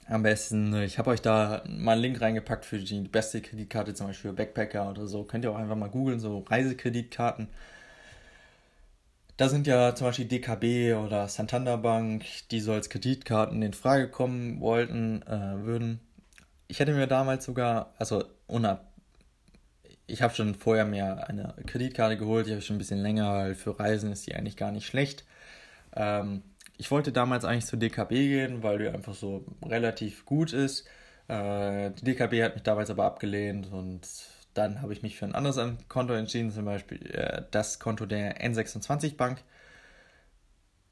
Am 0.08 0.24
besten, 0.24 0.74
äh, 0.74 0.86
ich 0.86 0.98
habe 1.00 1.10
euch 1.12 1.22
da 1.22 1.64
mal 1.68 1.94
einen 1.94 2.02
Link 2.02 2.22
reingepackt 2.22 2.66
für 2.66 2.80
die 2.80 3.02
beste 3.02 3.42
Kreditkarte, 3.42 3.94
zum 3.94 4.08
Beispiel 4.08 4.32
für 4.32 4.38
Backpacker 4.38 4.90
oder 4.90 5.08
so. 5.08 5.24
Könnt 5.24 5.46
ihr 5.46 5.52
auch 5.52 5.58
einfach 5.58 5.76
mal 5.76 5.90
googeln, 5.90 6.20
so 6.20 6.40
Reisekreditkarten. 6.40 7.48
Da 9.38 9.50
sind 9.50 9.68
ja 9.68 9.96
zum 9.96 10.08
Beispiel 10.08 10.26
DKB 10.26 10.94
oder 10.94 11.28
Santander 11.28 11.78
Bank, 11.78 12.24
die 12.52 12.62
so 12.62 12.72
als 12.72 12.90
Kreditkarten 12.90 13.62
in 13.62 13.74
Frage 13.74 14.10
kommen 14.10 14.62
wollten, 14.62 15.24
äh, 15.24 15.66
würden. 15.66 16.00
Ich 16.68 16.80
hätte 16.80 16.94
mir 16.94 17.08
damals 17.08 17.46
sogar, 17.46 17.94
also 17.98 18.24
unab 18.48 18.86
ich 20.08 20.22
habe 20.22 20.34
schon 20.34 20.56
vorher 20.56 20.86
mir 20.86 21.28
eine 21.28 21.54
Kreditkarte 21.66 22.18
geholt, 22.18 22.46
die 22.46 22.52
habe 22.52 22.60
ich 22.60 22.66
schon 22.66 22.76
ein 22.76 22.80
bisschen 22.80 23.02
länger, 23.02 23.34
weil 23.34 23.56
für 23.56 23.80
Reisen 23.80 24.12
ist 24.12 24.28
die 24.28 24.36
eigentlich 24.36 24.58
gar 24.58 24.72
nicht 24.72 24.86
schlecht. 24.86 25.26
Ähm, 25.96 26.44
ich 26.78 26.92
wollte 26.92 27.12
damals 27.12 27.46
eigentlich 27.46 27.66
zur 27.66 27.80
DKB 27.80 28.10
gehen, 28.10 28.64
weil 28.64 28.80
die 28.80 28.88
einfach 28.88 29.14
so 29.14 29.46
relativ 29.64 30.26
gut 30.26 30.54
ist. 30.54 30.88
Äh, 31.28 31.92
die 31.92 32.04
DKB 32.04 32.44
hat 32.44 32.56
mich 32.56 32.64
damals 32.64 32.90
aber 32.90 33.06
abgelehnt 33.06 33.72
und 33.72 34.08
dann 34.54 34.82
habe 34.82 34.94
ich 34.94 35.02
mich 35.04 35.18
für 35.18 35.26
ein 35.26 35.36
anderes 35.36 35.60
Konto 35.90 36.14
entschieden, 36.14 36.52
zum 36.52 36.66
Beispiel 36.66 37.06
äh, 37.12 37.44
das 37.52 37.80
Konto 37.80 38.06
der 38.06 38.42
N26 38.42 39.18
Bank. 39.18 39.44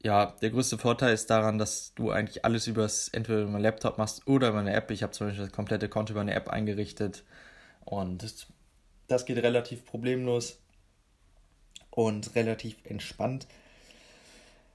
Ja, 0.02 0.36
der 0.42 0.50
größte 0.50 0.76
Vorteil 0.76 1.14
ist 1.14 1.30
daran, 1.30 1.56
dass 1.56 1.94
du 1.94 2.10
eigentlich 2.10 2.44
alles 2.44 2.66
übers 2.66 3.08
entweder 3.08 3.40
über 3.40 3.54
einen 3.54 3.62
Laptop 3.62 3.96
machst 3.96 4.26
oder 4.26 4.50
über 4.50 4.58
eine 4.58 4.74
App. 4.74 4.90
Ich 4.90 5.02
habe 5.02 5.12
zum 5.12 5.28
Beispiel 5.28 5.44
das 5.44 5.52
komplette 5.52 5.88
Konto 5.88 6.12
über 6.12 6.20
eine 6.20 6.34
App 6.34 6.48
eingerichtet 6.50 7.24
und 7.86 8.46
das 9.08 9.24
geht 9.24 9.38
relativ 9.38 9.84
problemlos 9.86 10.58
und 11.90 12.34
relativ 12.34 12.76
entspannt. 12.84 13.46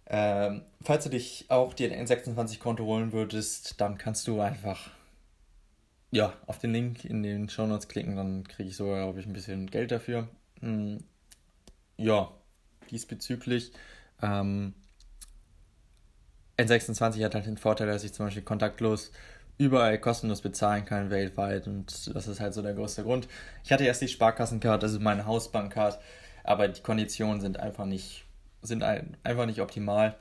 Ähm, 0.10 0.64
falls 0.82 1.04
du 1.04 1.10
dich 1.10 1.46
auch 1.50 1.74
dir 1.74 1.92
ein 1.92 2.08
N26-Konto 2.08 2.84
holen 2.84 3.12
würdest, 3.12 3.80
dann 3.80 3.98
kannst 3.98 4.28
du 4.28 4.42
einfach 4.42 4.90
ja, 6.12 6.34
auf 6.48 6.58
den 6.60 6.74
Link 6.74 7.06
in 7.06 7.24
den 7.24 7.50
Show 7.50 7.68
Notes 7.68 7.88
klicken, 7.88 8.16
dann 8.16 8.48
kriege 8.48 8.70
ich 8.70 8.76
sogar, 8.76 9.04
glaube 9.04 9.20
ich, 9.20 9.26
ein 9.26 9.34
bisschen 9.34 9.70
Geld 9.70 9.92
dafür. 9.92 10.28
Hm, 10.62 11.04
ja, 11.98 12.32
diesbezüglich. 12.90 13.72
Ähm, 14.22 14.74
N26 16.58 17.24
hat 17.24 17.36
halt 17.36 17.46
den 17.46 17.58
Vorteil, 17.58 17.88
dass 17.88 18.04
ich 18.04 18.14
zum 18.14 18.26
Beispiel 18.26 18.44
kontaktlos 18.44 19.12
überall 19.58 20.00
kostenlos 20.00 20.42
bezahlen 20.42 20.86
kann 20.86 21.10
weltweit 21.10 21.68
und 21.68 22.16
das 22.16 22.28
ist 22.28 22.40
halt 22.40 22.54
so 22.54 22.62
der 22.62 22.74
größte 22.74 23.04
Grund. 23.04 23.28
Ich 23.64 23.72
hatte 23.72 23.84
erst 23.84 24.02
die 24.02 24.08
Sparkassenkarte, 24.08 24.86
also 24.86 25.00
meine 25.00 25.26
Hausbankkarte, 25.26 26.00
aber 26.44 26.68
die 26.70 26.82
Konditionen 26.82 27.42
sind 27.42 27.60
einfach 27.60 27.86
nicht 27.86 28.26
sind 28.62 28.84
ein, 28.84 29.18
einfach 29.24 29.46
nicht 29.46 29.62
optimal. 29.62 30.18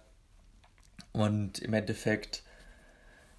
Und 1.12 1.58
im 1.60 1.74
Endeffekt, 1.74 2.42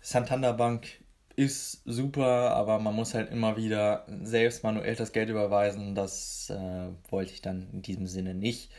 Santander 0.01 0.53
Bank 0.53 0.87
ist 1.35 1.81
super, 1.85 2.51
aber 2.51 2.79
man 2.79 2.93
muss 2.93 3.13
halt 3.13 3.31
immer 3.31 3.55
wieder 3.55 4.05
selbst 4.23 4.63
manuell 4.63 4.95
das 4.95 5.13
Geld 5.13 5.29
überweisen. 5.29 5.95
Das 5.95 6.49
äh, 6.49 6.89
wollte 7.09 7.31
ich 7.31 7.41
dann 7.41 7.69
in 7.71 7.81
diesem 7.81 8.07
Sinne 8.07 8.33
nicht. 8.33 8.69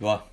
Ja, 0.00 0.24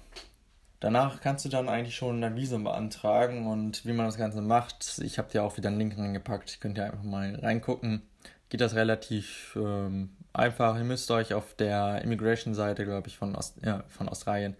danach 0.79 1.21
kannst 1.21 1.45
du 1.45 1.49
dann 1.49 1.69
eigentlich 1.69 1.95
schon 1.95 2.23
ein 2.23 2.35
Visum 2.35 2.63
beantragen 2.63 3.45
und 3.45 3.85
wie 3.85 3.93
man 3.93 4.07
das 4.07 4.17
Ganze 4.17 4.41
macht. 4.41 4.99
Ich 5.03 5.19
habe 5.19 5.29
dir 5.29 5.43
auch 5.43 5.57
wieder 5.57 5.69
einen 5.69 5.77
Link 5.77 5.97
reingepackt. 5.97 6.59
Könnt 6.61 6.79
ihr 6.79 6.85
einfach 6.85 7.03
mal 7.03 7.35
reingucken. 7.35 8.01
Geht 8.49 8.61
das 8.61 8.73
relativ 8.73 9.55
ähm, 9.55 10.09
einfach, 10.39 10.77
ihr 10.77 10.83
müsst 10.83 11.09
euch 11.11 11.33
auf 11.33 11.53
der 11.55 12.01
Immigration-Seite, 12.03 12.85
glaube 12.85 13.07
ich, 13.07 13.17
von, 13.17 13.35
Ost, 13.35 13.57
ja, 13.63 13.83
von 13.89 14.09
Australien, 14.09 14.55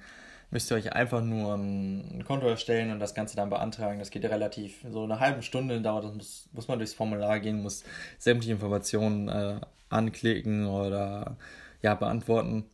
müsst 0.52 0.72
ihr 0.72 0.78
euch 0.78 0.94
einfach 0.94 1.22
nur 1.22 1.56
ein 1.56 2.24
Konto 2.26 2.48
erstellen 2.48 2.92
und 2.92 3.00
das 3.00 3.14
Ganze 3.14 3.36
dann 3.36 3.50
beantragen. 3.50 4.00
Das 4.00 4.10
geht 4.10 4.26
relativ, 4.26 4.86
so 4.90 5.04
eine 5.04 5.20
halbe 5.20 5.42
Stunde 5.42 5.82
dauert 5.82 6.06
das, 6.06 6.14
muss, 6.14 6.50
muss 6.54 6.68
man 6.68 6.80
durchs 6.80 6.94
Formular 6.94 7.40
gehen, 7.40 7.62
muss 7.62 7.84
sämtliche 8.18 8.54
Informationen 8.54 9.28
äh, 9.30 9.60
anklicken 9.90 10.68
oder 10.68 11.38
ja, 11.82 11.96
beantworten. 11.96 12.66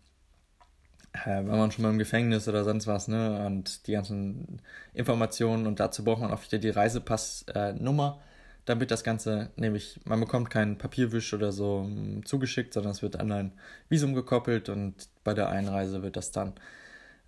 Äh, 1.13 1.37
wenn 1.37 1.57
man 1.57 1.71
schon 1.71 1.83
mal 1.83 1.91
im 1.91 1.97
Gefängnis 1.97 2.47
oder 2.47 2.63
sonst 2.63 2.87
was, 2.87 3.07
ne, 3.07 3.45
und 3.45 3.87
die 3.87 3.93
ganzen 3.93 4.61
Informationen 4.93 5.67
und 5.67 5.79
dazu 5.79 6.03
braucht 6.03 6.21
man 6.21 6.31
auch 6.31 6.43
wieder 6.43 6.57
die 6.57 6.69
Reisepassnummer. 6.69 8.19
Äh, 8.19 8.34
wird 8.79 8.91
das 8.91 9.03
Ganze 9.03 9.51
nämlich, 9.55 9.99
man 10.05 10.19
bekommt 10.19 10.49
keinen 10.49 10.77
Papierwisch 10.77 11.33
oder 11.33 11.51
so 11.51 11.83
mm, 11.83 12.25
zugeschickt, 12.25 12.73
sondern 12.73 12.91
es 12.91 13.01
wird 13.01 13.19
an 13.19 13.31
ein 13.31 13.51
Visum 13.89 14.13
gekoppelt 14.13 14.69
und 14.69 14.95
bei 15.23 15.33
der 15.33 15.49
Einreise 15.49 16.01
wird 16.01 16.17
das 16.17 16.31
dann, 16.31 16.53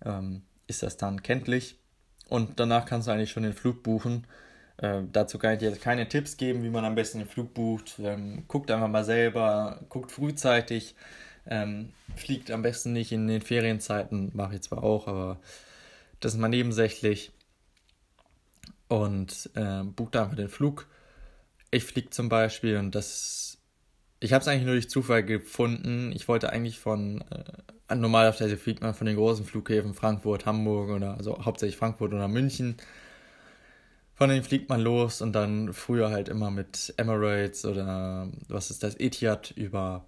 ähm, 0.04 0.42
ist 0.66 0.82
das 0.82 0.96
dann 0.96 1.22
kenntlich. 1.22 1.78
Und 2.28 2.60
danach 2.60 2.84
kannst 2.84 3.08
du 3.08 3.12
eigentlich 3.12 3.30
schon 3.30 3.44
den 3.44 3.54
Flug 3.54 3.82
buchen. 3.82 4.26
Äh, 4.78 5.02
dazu 5.12 5.38
kann 5.38 5.54
ich 5.54 5.58
dir 5.60 5.70
jetzt 5.70 5.80
keine 5.80 6.08
Tipps 6.08 6.36
geben, 6.36 6.62
wie 6.62 6.70
man 6.70 6.84
am 6.84 6.94
besten 6.94 7.18
den 7.18 7.28
Flug 7.28 7.54
bucht. 7.54 7.98
Ähm, 8.00 8.44
guckt 8.48 8.70
einfach 8.70 8.88
mal 8.88 9.04
selber, 9.04 9.80
guckt 9.88 10.12
frühzeitig, 10.12 10.94
ähm, 11.46 11.92
fliegt 12.16 12.50
am 12.50 12.62
besten 12.62 12.92
nicht 12.92 13.12
in 13.12 13.28
den 13.28 13.42
Ferienzeiten, 13.42 14.30
mache 14.34 14.56
ich 14.56 14.62
zwar 14.62 14.82
auch, 14.82 15.06
aber 15.08 15.38
das 16.20 16.34
ist 16.34 16.40
mal 16.40 16.48
nebensächlich. 16.48 17.32
Und 18.88 19.50
äh, 19.54 19.82
bucht 19.84 20.16
einfach 20.16 20.34
den 20.36 20.48
Flug 20.48 20.86
ich 21.70 21.84
fliege 21.84 22.10
zum 22.10 22.28
Beispiel 22.28 22.76
und 22.78 22.94
das. 22.94 23.58
Ich 24.20 24.32
habe 24.32 24.42
es 24.42 24.48
eigentlich 24.48 24.64
nur 24.64 24.74
durch 24.74 24.90
Zufall 24.90 25.24
gefunden. 25.24 26.12
Ich 26.12 26.28
wollte 26.28 26.50
eigentlich 26.50 26.78
von. 26.78 27.22
Äh, 27.30 27.94
normalerweise 27.94 28.56
fliegt 28.56 28.82
man 28.82 28.94
von 28.94 29.06
den 29.06 29.16
großen 29.16 29.44
Flughäfen 29.44 29.94
Frankfurt, 29.94 30.44
Hamburg 30.46 30.90
oder 30.90 31.16
also 31.16 31.44
hauptsächlich 31.44 31.78
Frankfurt 31.78 32.12
oder 32.12 32.28
München. 32.28 32.76
von 34.14 34.28
denen 34.28 34.42
fliegt 34.42 34.68
man 34.68 34.80
los 34.80 35.22
und 35.22 35.32
dann 35.32 35.72
früher 35.72 36.10
halt 36.10 36.28
immer 36.28 36.50
mit 36.50 36.92
Emirates 36.96 37.64
oder 37.64 38.28
was 38.48 38.70
ist 38.70 38.82
das, 38.82 38.98
Etihad 38.98 39.52
über, 39.52 40.06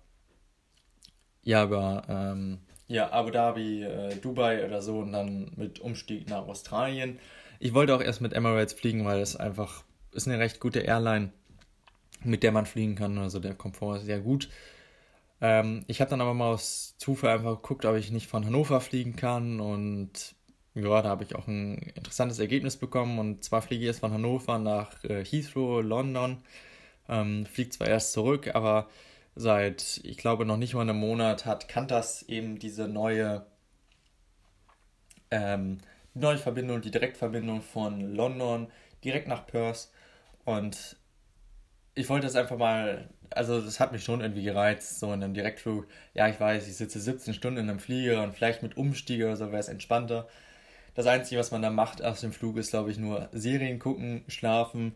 ja, 1.43 1.65
über, 1.65 2.03
ähm, 2.09 2.59
ja, 2.89 3.13
Abu 3.13 3.31
Dhabi, 3.31 3.85
äh, 3.85 4.17
Dubai 4.17 4.67
oder 4.67 4.83
so 4.83 4.99
und 4.99 5.13
dann 5.13 5.53
mit 5.57 5.79
Umstieg 5.79 6.29
nach 6.29 6.49
Australien. 6.49 7.21
Ich 7.61 7.73
wollte 7.73 7.95
auch 7.95 8.03
erst 8.03 8.21
mit 8.21 8.33
Emirates 8.33 8.73
fliegen, 8.75 9.05
weil 9.05 9.21
es 9.21 9.37
einfach 9.37 9.85
ist 10.13 10.27
eine 10.27 10.41
recht 10.41 10.59
gute 10.59 10.81
Airline, 10.81 11.33
mit 12.25 12.43
der 12.43 12.53
man 12.53 12.67
fliegen 12.67 12.95
kann. 12.95 13.19
Also 13.19 13.39
der 13.41 13.55
Komfort 13.55 13.99
ist 13.99 14.05
sehr 14.07 14.21
gut. 14.21 14.49
Ähm, 15.41 15.85
ich 15.87 16.01
habe 16.01 16.11
dann 16.11 16.21
aber 16.21 16.35
mal 16.35 16.53
aus 16.53 16.95
Zufall 16.99 17.31
einfach 17.31 17.57
geguckt, 17.57 17.85
ob 17.85 17.97
ich 17.97 18.11
nicht 18.11 18.27
von 18.29 18.45
Hannover 18.45 18.81
fliegen 18.81 19.17
kann 19.17 19.61
und 19.61 20.35
ja, 20.75 21.03
da 21.03 21.09
habe 21.09 21.25
ich 21.25 21.35
auch 21.35 21.49
ein 21.49 21.79
interessantes 21.95 22.39
Ergebnis 22.39 22.77
bekommen. 22.77 23.19
Und 23.19 23.45
zwar 23.45 23.63
fliege 23.63 23.83
ich 23.83 23.87
jetzt 23.89 24.01
von 24.01 24.13
Hannover 24.13 24.59
nach 24.59 25.03
äh, 25.05 25.25
Heathrow, 25.25 25.83
London. 25.83 26.39
Ähm, 27.09 27.47
fliegt 27.47 27.73
zwar 27.73 27.89
erst 27.89 28.13
zurück, 28.13 28.55
aber 28.55 28.89
seit, 29.35 30.01
ich 30.05 30.17
glaube, 30.17 30.45
noch 30.45 30.57
nicht 30.57 30.75
mal 30.75 30.83
einem 30.83 30.99
Monat 30.99 31.47
hat 31.47 31.69
Qantas 31.69 32.23
eben 32.25 32.59
diese 32.59 32.87
neue, 32.89 33.47
ähm, 35.31 35.81
neue 36.15 36.39
Verbindung, 36.39 36.83
die 36.83 36.91
Direktverbindung 36.93 37.63
von 37.63 38.15
London 38.15 38.69
direkt 39.05 39.29
nach 39.29 39.47
Perth. 39.47 39.89
Und 40.45 40.97
ich 41.95 42.09
wollte 42.09 42.27
das 42.27 42.37
einfach 42.37 42.57
mal, 42.57 43.09
also 43.31 43.61
das 43.61 43.81
hat 43.81 43.93
mich 43.93 44.05
schon 44.05 44.21
irgendwie 44.21 44.45
gereizt, 44.45 45.01
so 45.01 45.13
in 45.13 45.23
einem 45.23 45.35
Direktflug. 45.35 45.87
Ja, 46.15 46.29
ich 46.29 46.39
weiß, 46.41 46.67
ich 46.69 46.77
sitze 46.77 47.01
17 47.01 47.35
Stunden 47.35 47.61
in 47.61 47.71
einem 47.71 47.81
Flieger 47.81 48.23
und 48.23 48.35
vielleicht 48.35 48.63
mit 48.63 48.77
Umstiege 48.77 49.27
oder 49.27 49.37
so 49.37 49.47
wäre 49.47 49.59
es 49.59 49.69
entspannter. 49.69 50.29
Das 50.95 51.07
Einzige, 51.07 51.41
was 51.41 51.51
man 51.51 51.63
da 51.63 51.71
macht 51.71 52.03
aus 52.03 52.21
dem 52.21 52.33
Flug, 52.33 52.57
ist, 52.57 52.71
glaube 52.71 52.91
ich, 52.91 52.99
nur 52.99 53.29
Serien 53.33 53.79
gucken, 53.79 54.25
schlafen, 54.29 54.95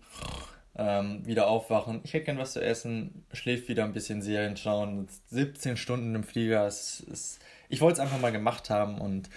ähm, 0.77 1.25
wieder 1.25 1.47
aufwachen. 1.49 2.01
Ich 2.05 2.15
hätte 2.15 2.27
gern 2.27 2.39
was 2.39 2.53
zu 2.53 2.63
essen, 2.63 3.25
schläft 3.33 3.69
wieder 3.69 3.85
ein 3.85 3.93
bisschen 3.93 4.23
Serien 4.23 4.57
schauen. 4.57 5.09
17 5.29 5.77
Stunden 5.77 6.15
im 6.15 6.25
Flieger, 6.25 6.67
ist, 6.67 7.01
ist, 7.01 7.41
ich 7.69 7.81
wollte 7.81 7.95
es 7.95 8.01
einfach 8.01 8.21
mal 8.21 8.33
gemacht 8.33 8.71
haben 8.71 9.01
und 9.01 9.31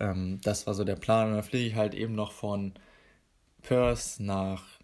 ähm, 0.00 0.40
das 0.42 0.66
war 0.66 0.74
so 0.74 0.84
der 0.84 0.96
Plan. 0.96 1.28
Und 1.28 1.34
dann 1.34 1.42
fliege 1.42 1.66
ich 1.66 1.74
halt 1.74 1.94
eben 1.94 2.14
noch 2.14 2.32
von 2.32 2.74
Perth 3.62 4.20
nach 4.20 4.77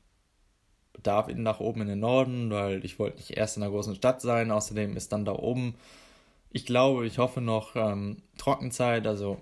Darwin 1.02 1.42
nach 1.42 1.60
oben 1.60 1.82
in 1.82 1.88
den 1.88 2.00
Norden, 2.00 2.50
weil 2.50 2.84
ich 2.84 2.98
wollte 2.98 3.16
nicht 3.16 3.36
erst 3.36 3.56
in 3.56 3.62
der 3.62 3.70
großen 3.70 3.94
Stadt 3.94 4.20
sein. 4.20 4.50
Außerdem 4.50 4.96
ist 4.96 5.12
dann 5.12 5.24
da 5.24 5.32
oben, 5.32 5.74
ich 6.50 6.66
glaube, 6.66 7.06
ich 7.06 7.18
hoffe 7.18 7.40
noch 7.40 7.76
ähm, 7.76 8.18
Trockenzeit, 8.38 9.06
also 9.06 9.40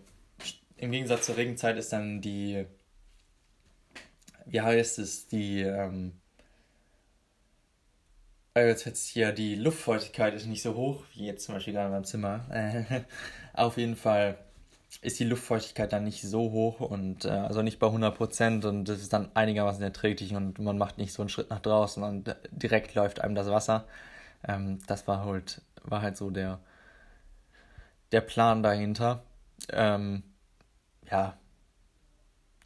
im 0.83 0.91
Gegensatz 0.91 1.27
zur 1.27 1.37
Regenzeit 1.37 1.77
ist 1.77 1.93
dann 1.93 2.21
die, 2.21 2.67
wie 4.47 4.61
heißt 4.61 4.99
es, 4.99 5.29
die, 5.29 5.61
ähm, 5.61 6.15
also 8.53 8.91
jetzt 8.91 9.07
hier 9.07 9.31
die 9.31 9.55
Luftfeuchtigkeit 9.55 10.35
ist 10.35 10.47
nicht 10.47 10.61
so 10.61 10.75
hoch 10.75 11.05
wie 11.15 11.27
jetzt 11.27 11.45
zum 11.45 11.55
Beispiel 11.55 11.75
gerade 11.75 11.91
beim 11.91 12.03
Zimmer. 12.03 12.45
Auf 13.53 13.77
jeden 13.77 13.95
Fall 13.95 14.37
ist 15.01 15.19
die 15.19 15.25
Luftfeuchtigkeit 15.25 15.93
dann 15.93 16.05
nicht 16.05 16.23
so 16.23 16.51
hoch 16.51 16.81
und 16.81 17.25
äh, 17.25 17.31
also 17.31 17.63
nicht 17.63 17.79
bei 17.79 17.87
100% 17.87 18.67
und 18.67 18.85
das 18.85 19.01
ist 19.01 19.13
dann 19.13 19.31
einigermaßen 19.35 19.83
erträglich 19.83 20.35
und 20.35 20.59
man 20.59 20.79
macht 20.79 20.99
nicht 20.99 21.13
so 21.13 21.23
einen 21.23 21.29
Schritt 21.29 21.51
nach 21.51 21.61
draußen 21.61 22.03
und 22.03 22.37
direkt 22.51 22.95
läuft 22.95 23.21
einem 23.21 23.35
das 23.35 23.49
Wasser. 23.49 23.87
Ähm, 24.47 24.81
das 24.87 25.07
war 25.09 25.25
halt, 25.25 25.63
war 25.83 26.03
halt 26.03 26.17
so 26.17 26.31
der, 26.31 26.61
der 28.13 28.21
Plan 28.21 28.63
dahinter. 28.63 29.23
Ähm, 29.71 30.23
ja, 31.11 31.37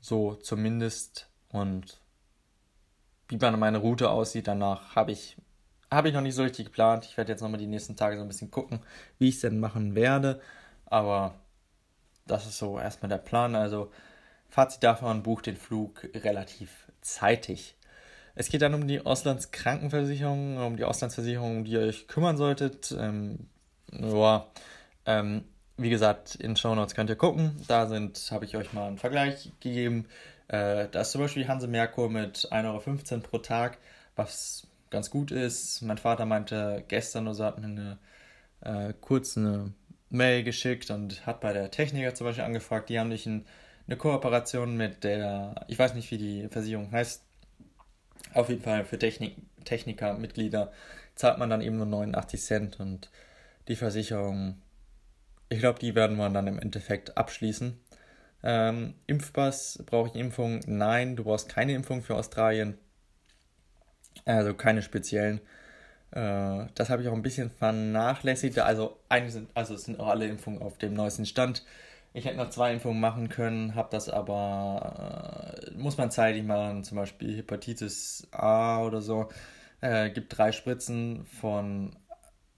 so 0.00 0.34
zumindest. 0.34 1.28
Und 1.50 2.00
wie 3.28 3.38
meine 3.38 3.78
Route 3.78 4.10
aussieht 4.10 4.48
danach, 4.48 4.94
habe 4.96 5.12
ich, 5.12 5.36
hab 5.90 6.06
ich 6.06 6.14
noch 6.14 6.20
nicht 6.20 6.34
so 6.34 6.42
richtig 6.42 6.66
geplant. 6.66 7.04
Ich 7.04 7.16
werde 7.16 7.32
jetzt 7.32 7.40
nochmal 7.40 7.58
die 7.58 7.66
nächsten 7.66 7.96
Tage 7.96 8.16
so 8.16 8.22
ein 8.22 8.28
bisschen 8.28 8.50
gucken, 8.50 8.80
wie 9.18 9.28
ich 9.28 9.36
es 9.36 9.40
denn 9.42 9.60
machen 9.60 9.94
werde. 9.94 10.40
Aber 10.86 11.34
das 12.26 12.46
ist 12.46 12.58
so 12.58 12.78
erstmal 12.78 13.08
der 13.08 13.18
Plan. 13.18 13.54
Also 13.54 13.90
Fazit 14.48 14.82
davon, 14.82 15.22
bucht 15.22 15.46
den 15.46 15.56
Flug 15.56 16.08
relativ 16.14 16.70
zeitig. 17.00 17.76
Es 18.34 18.48
geht 18.48 18.62
dann 18.62 18.74
um 18.74 18.86
die 18.86 19.04
Auslandskrankenversicherung, 19.04 20.58
um 20.58 20.76
die 20.76 20.84
Auslandsversicherung, 20.84 21.58
um 21.58 21.64
die 21.64 21.72
ihr 21.72 21.80
euch 21.80 22.06
kümmern 22.06 22.36
solltet. 22.36 22.94
Ähm, 22.98 23.48
ja, 23.92 24.46
ähm, 25.06 25.44
wie 25.78 25.90
gesagt, 25.90 26.34
in 26.36 26.56
Show 26.56 26.74
Notes 26.74 26.94
könnt 26.94 27.10
ihr 27.10 27.16
gucken. 27.16 27.56
Da 27.68 27.86
sind, 27.86 28.18
habe 28.30 28.44
ich 28.44 28.56
euch 28.56 28.72
mal 28.72 28.88
einen 28.88 28.98
Vergleich 28.98 29.52
gegeben. 29.60 30.06
Äh, 30.48 30.88
da 30.90 31.00
ist 31.00 31.12
zum 31.12 31.22
Beispiel 31.22 31.48
Hanse 31.48 31.66
Merkur 31.66 32.10
mit 32.10 32.48
1,15 32.50 33.12
Euro 33.12 33.20
pro 33.20 33.38
Tag, 33.38 33.78
was 34.16 34.66
ganz 34.90 35.10
gut 35.10 35.30
ist. 35.30 35.82
Mein 35.82 35.98
Vater 35.98 36.24
meinte 36.24 36.84
gestern 36.88 37.26
oder 37.26 37.34
so, 37.34 37.44
hat 37.44 37.58
mir 37.58 37.66
eine 37.66 37.98
äh, 38.60 38.94
kurze 39.00 39.72
Mail 40.16 40.42
geschickt 40.42 40.90
und 40.90 41.26
hat 41.26 41.40
bei 41.40 41.52
der 41.52 41.70
Techniker 41.70 42.14
zum 42.14 42.26
Beispiel 42.26 42.44
angefragt. 42.44 42.88
Die 42.88 42.98
haben 42.98 43.08
nicht 43.08 43.26
ein, 43.26 43.46
eine 43.86 43.96
Kooperation 43.96 44.76
mit 44.76 45.04
der, 45.04 45.66
ich 45.68 45.78
weiß 45.78 45.94
nicht, 45.94 46.10
wie 46.10 46.18
die 46.18 46.48
Versicherung 46.48 46.90
heißt. 46.92 47.24
Auf 48.34 48.48
jeden 48.48 48.62
Fall 48.62 48.84
für 48.84 48.98
Technik, 48.98 49.36
Techniker, 49.64 50.14
Mitglieder 50.14 50.72
zahlt 51.14 51.38
man 51.38 51.48
dann 51.48 51.62
eben 51.62 51.76
nur 51.76 51.86
89 51.86 52.42
Cent 52.42 52.80
und 52.80 53.10
die 53.68 53.76
Versicherung 53.76 54.60
ich 55.48 55.60
glaube, 55.60 55.78
die 55.78 55.94
werden 55.94 56.16
wir 56.16 56.28
dann 56.30 56.46
im 56.46 56.58
Endeffekt 56.58 57.16
abschließen. 57.16 57.78
Ähm, 58.42 58.94
Impfpass, 59.06 59.82
brauche 59.86 60.08
ich 60.08 60.16
Impfung? 60.16 60.60
Nein, 60.66 61.16
du 61.16 61.24
brauchst 61.24 61.48
keine 61.48 61.74
Impfung 61.74 62.02
für 62.02 62.16
Australien. 62.16 62.78
Also 64.24 64.54
keine 64.54 64.82
speziellen. 64.82 65.40
Äh, 66.12 66.66
das 66.74 66.90
habe 66.90 67.02
ich 67.02 67.08
auch 67.08 67.12
ein 67.14 67.22
bisschen 67.22 67.50
vernachlässigt. 67.50 68.58
Also 68.58 68.98
eigentlich 69.08 69.34
sind, 69.34 69.50
also 69.54 69.74
es 69.74 69.84
sind 69.84 70.00
auch 70.00 70.08
alle 70.08 70.26
Impfungen 70.26 70.62
auf 70.62 70.78
dem 70.78 70.94
neuesten 70.94 71.26
Stand. 71.26 71.64
Ich 72.12 72.24
hätte 72.24 72.38
noch 72.38 72.50
zwei 72.50 72.72
Impfungen 72.72 73.00
machen 73.00 73.28
können, 73.28 73.74
habe 73.74 73.88
das 73.90 74.08
aber, 74.08 75.54
äh, 75.66 75.70
muss 75.78 75.98
man 75.98 76.10
zeitig 76.10 76.44
machen, 76.44 76.82
zum 76.84 76.96
Beispiel 76.96 77.36
Hepatitis 77.36 78.26
A 78.32 78.82
oder 78.82 79.02
so. 79.02 79.28
Äh, 79.82 80.10
gibt 80.10 80.36
drei 80.36 80.52
Spritzen 80.52 81.26
von 81.26 81.94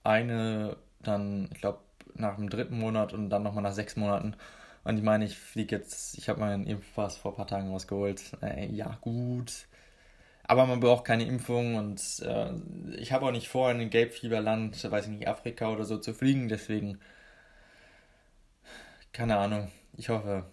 eine, 0.04 0.76
dann, 1.00 1.50
ich 1.54 1.61
glaube, 1.61 1.80
nach 2.14 2.37
dem 2.37 2.50
dritten 2.50 2.78
Monat 2.78 3.12
und 3.14 3.30
dann 3.30 3.42
nochmal 3.44 3.62
nach 3.64 3.72
sechs 3.74 3.96
Monaten. 3.96 4.34
Und 4.84 4.98
ich 4.98 5.04
meine, 5.04 5.24
ich 5.26 5.38
fliege 5.38 5.76
jetzt, 5.76 6.18
ich 6.18 6.28
habe 6.28 6.40
meinen 6.40 6.66
Impfpass 6.66 7.16
vor 7.18 7.32
ein 7.32 7.37
paar 7.37 7.46
Tagen 7.46 7.70
rausgeholt. 7.70 8.22
Äh, 8.42 8.66
ja, 8.74 8.98
gut. 9.02 9.67
Aber 10.48 10.66
man 10.66 10.80
braucht 10.80 11.04
keine 11.04 11.24
Impfung 11.26 11.76
und 11.76 12.00
äh, 12.22 12.52
ich 12.96 13.12
habe 13.12 13.26
auch 13.26 13.32
nicht 13.32 13.48
vor, 13.48 13.70
in 13.70 13.80
ein 13.80 13.90
Gelbfieberland, 13.90 14.90
weiß 14.90 15.04
ich 15.04 15.11
nicht, 15.12 15.28
Afrika 15.28 15.70
oder 15.70 15.84
so 15.84 15.98
zu 15.98 16.14
fliegen. 16.14 16.48
Deswegen, 16.48 16.98
keine 19.12 19.37
Ahnung. 19.37 19.70
Ich 19.98 20.08
hoffe, 20.08 20.44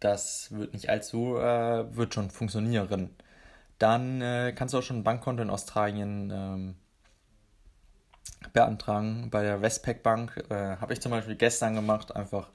das 0.00 0.50
wird 0.52 0.72
nicht 0.72 0.88
allzu, 0.88 1.36
äh, 1.36 1.94
wird 1.94 2.14
schon 2.14 2.30
funktionieren. 2.30 3.10
Dann 3.78 4.22
äh, 4.22 4.54
kannst 4.56 4.72
du 4.72 4.78
auch 4.78 4.82
schon 4.82 5.00
ein 5.00 5.04
Bankkonto 5.04 5.42
in 5.42 5.50
Australien 5.50 6.30
ähm, 6.32 6.76
beantragen 8.54 9.28
bei 9.30 9.42
der 9.42 9.60
Westpac 9.60 10.02
Bank. 10.02 10.42
Äh, 10.48 10.76
Habe 10.76 10.94
ich 10.94 11.02
zum 11.02 11.12
Beispiel 11.12 11.36
gestern 11.36 11.74
gemacht. 11.74 12.16
Einfach 12.16 12.48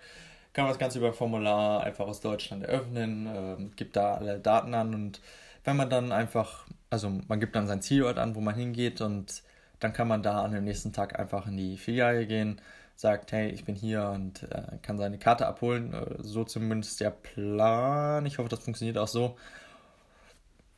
kann 0.54 0.64
man 0.64 0.72
das 0.72 0.80
Ganze 0.80 0.98
über 0.98 1.14
Formular 1.14 1.84
einfach 1.84 2.08
aus 2.08 2.22
Deutschland 2.22 2.64
eröffnen, 2.64 3.28
äh, 3.28 3.76
gibt 3.76 3.96
da 3.96 4.16
alle 4.16 4.40
Daten 4.40 4.74
an 4.74 4.96
und 4.96 5.22
wenn 5.66 5.76
man 5.76 5.90
dann 5.90 6.12
einfach, 6.12 6.66
also 6.90 7.10
man 7.28 7.40
gibt 7.40 7.56
dann 7.56 7.68
sein 7.68 7.82
Zielort 7.82 8.18
an, 8.18 8.36
wo 8.36 8.42
man 8.42 8.56
hingeht 8.56 9.02
und 9.02 9.44
dann 9.80 9.94
kann 9.94 10.08
man 10.08 10.24
da 10.24 10.44
an 10.44 10.52
dem 10.52 10.64
nächsten 10.64 10.94
Tag 10.94 11.20
einfach 11.20 11.48
in 11.48 11.58
die 11.58 11.78
Filiale 11.78 12.26
gehen, 12.28 12.62
sagt, 12.96 13.32
hey, 13.34 13.50
ich 13.50 13.66
bin 13.66 13.76
hier 13.76 14.10
und 14.10 14.44
äh, 14.44 14.78
kann 14.82 14.98
seine 14.98 15.18
Karte 15.18 15.48
abholen. 15.48 15.94
Äh, 15.94 16.16
so 16.20 16.46
zumindest 16.46 17.02
der 17.02 17.10
Plan. 17.10 18.26
Ich 18.26 18.38
hoffe, 18.38 18.48
das 18.48 18.64
funktioniert 18.64 18.98
auch 18.98 19.08
so. 19.08 19.38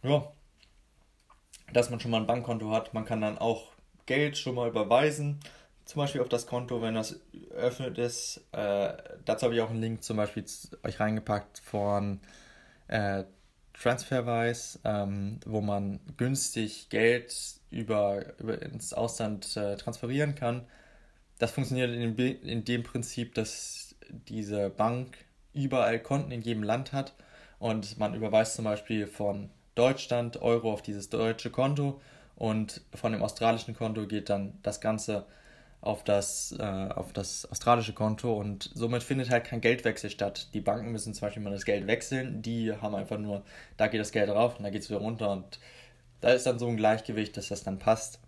Ja, 0.02 0.32
dass 1.74 1.90
man 1.90 2.00
schon 2.00 2.12
mal 2.12 2.22
ein 2.22 2.28
Bankkonto 2.28 2.72
hat. 2.72 2.94
Man 2.94 3.06
kann 3.06 3.22
dann 3.22 3.38
auch 3.38 3.72
Geld 4.06 4.38
schon 4.38 4.56
mal 4.56 4.70
überweisen, 4.70 5.40
zum 5.86 6.00
Beispiel 6.00 6.22
auf 6.22 6.30
das 6.30 6.48
Konto, 6.48 6.82
wenn 6.82 6.96
das 6.96 7.20
eröffnet 7.52 7.98
ist. 7.98 8.42
Äh, 8.52 8.94
dazu 9.26 9.46
habe 9.46 9.56
ich 9.56 9.62
auch 9.62 9.70
einen 9.70 9.82
Link 9.82 10.04
zum 10.04 10.18
Beispiel 10.18 10.46
euch 10.84 11.00
reingepackt 11.00 11.60
von 11.60 12.22
äh, 12.88 13.26
Transferwise, 13.82 14.80
ähm, 14.84 15.40
wo 15.46 15.62
man 15.62 16.00
günstig 16.18 16.90
Geld 16.90 17.34
über, 17.70 18.38
über 18.40 18.62
ins 18.62 18.94
Ausland 18.94 19.56
äh, 19.56 19.78
transferieren 19.78 20.36
kann. 20.36 20.66
Das 21.40 21.52
funktioniert 21.52 21.92
in 21.92 22.16
dem, 22.16 22.42
in 22.42 22.66
dem 22.66 22.84
Prinzip, 22.84 23.36
dass 23.36 23.96
diese 24.10 24.70
Bank 24.70 25.18
überall 25.54 26.00
Konten 26.00 26.32
in 26.32 26.42
jedem 26.42 26.64
Land 26.64 26.94
hat 26.94 27.14
und 27.60 27.98
man 28.00 28.14
überweist 28.14 28.56
zum 28.56 28.66
Beispiel 28.66 29.08
von 29.08 29.50
Deutschland 29.76 30.42
Euro 30.42 30.74
auf 30.74 30.82
dieses 30.82 31.10
deutsche 31.10 31.52
Konto 31.52 32.02
und 32.36 32.82
von 32.94 33.12
dem 33.12 33.22
australischen 33.22 33.76
Konto 33.76 34.08
geht 34.08 34.30
dann 34.30 34.58
das 34.64 34.82
Ganze 34.82 35.26
auf 35.82 36.04
das, 36.04 36.56
äh, 36.60 36.64
auf 36.64 37.14
das 37.14 37.50
australische 37.50 37.94
Konto 37.94 38.34
und 38.34 38.72
somit 38.74 39.04
findet 39.04 39.30
halt 39.30 39.46
kein 39.46 39.62
Geldwechsel 39.62 40.10
statt. 40.10 40.50
Die 40.54 40.62
Banken 40.62 40.92
müssen 40.92 41.14
zum 41.14 41.28
Beispiel 41.28 41.44
mal 41.44 41.52
das 41.52 41.66
Geld 41.66 41.88
wechseln, 41.88 42.42
die 42.42 42.74
haben 42.74 42.96
einfach 42.96 43.18
nur, 43.18 43.44
da 43.78 43.88
geht 43.88 44.02
das 44.02 44.12
Geld 44.12 44.30
rauf 44.30 44.58
und 44.58 44.64
da 44.64 44.70
geht 44.70 44.82
es 44.82 44.90
wieder 44.90 45.00
runter 45.00 45.32
und 45.32 45.60
da 46.22 46.30
ist 46.30 46.46
dann 46.48 46.60
so 46.60 46.68
ein 46.68 46.78
Gleichgewicht, 46.78 47.38
dass 47.38 47.50
das 47.50 47.64
dann 47.64 47.80
passt. 47.80 48.20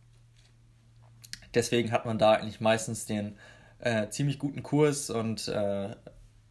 Deswegen 1.55 1.91
hat 1.91 2.05
man 2.05 2.19
da 2.19 2.33
eigentlich 2.33 2.61
meistens 2.61 3.05
den 3.05 3.37
äh, 3.79 4.09
ziemlich 4.09 4.37
guten 4.37 4.61
Kurs 4.61 5.09
und 5.09 5.47
äh, 5.47 5.95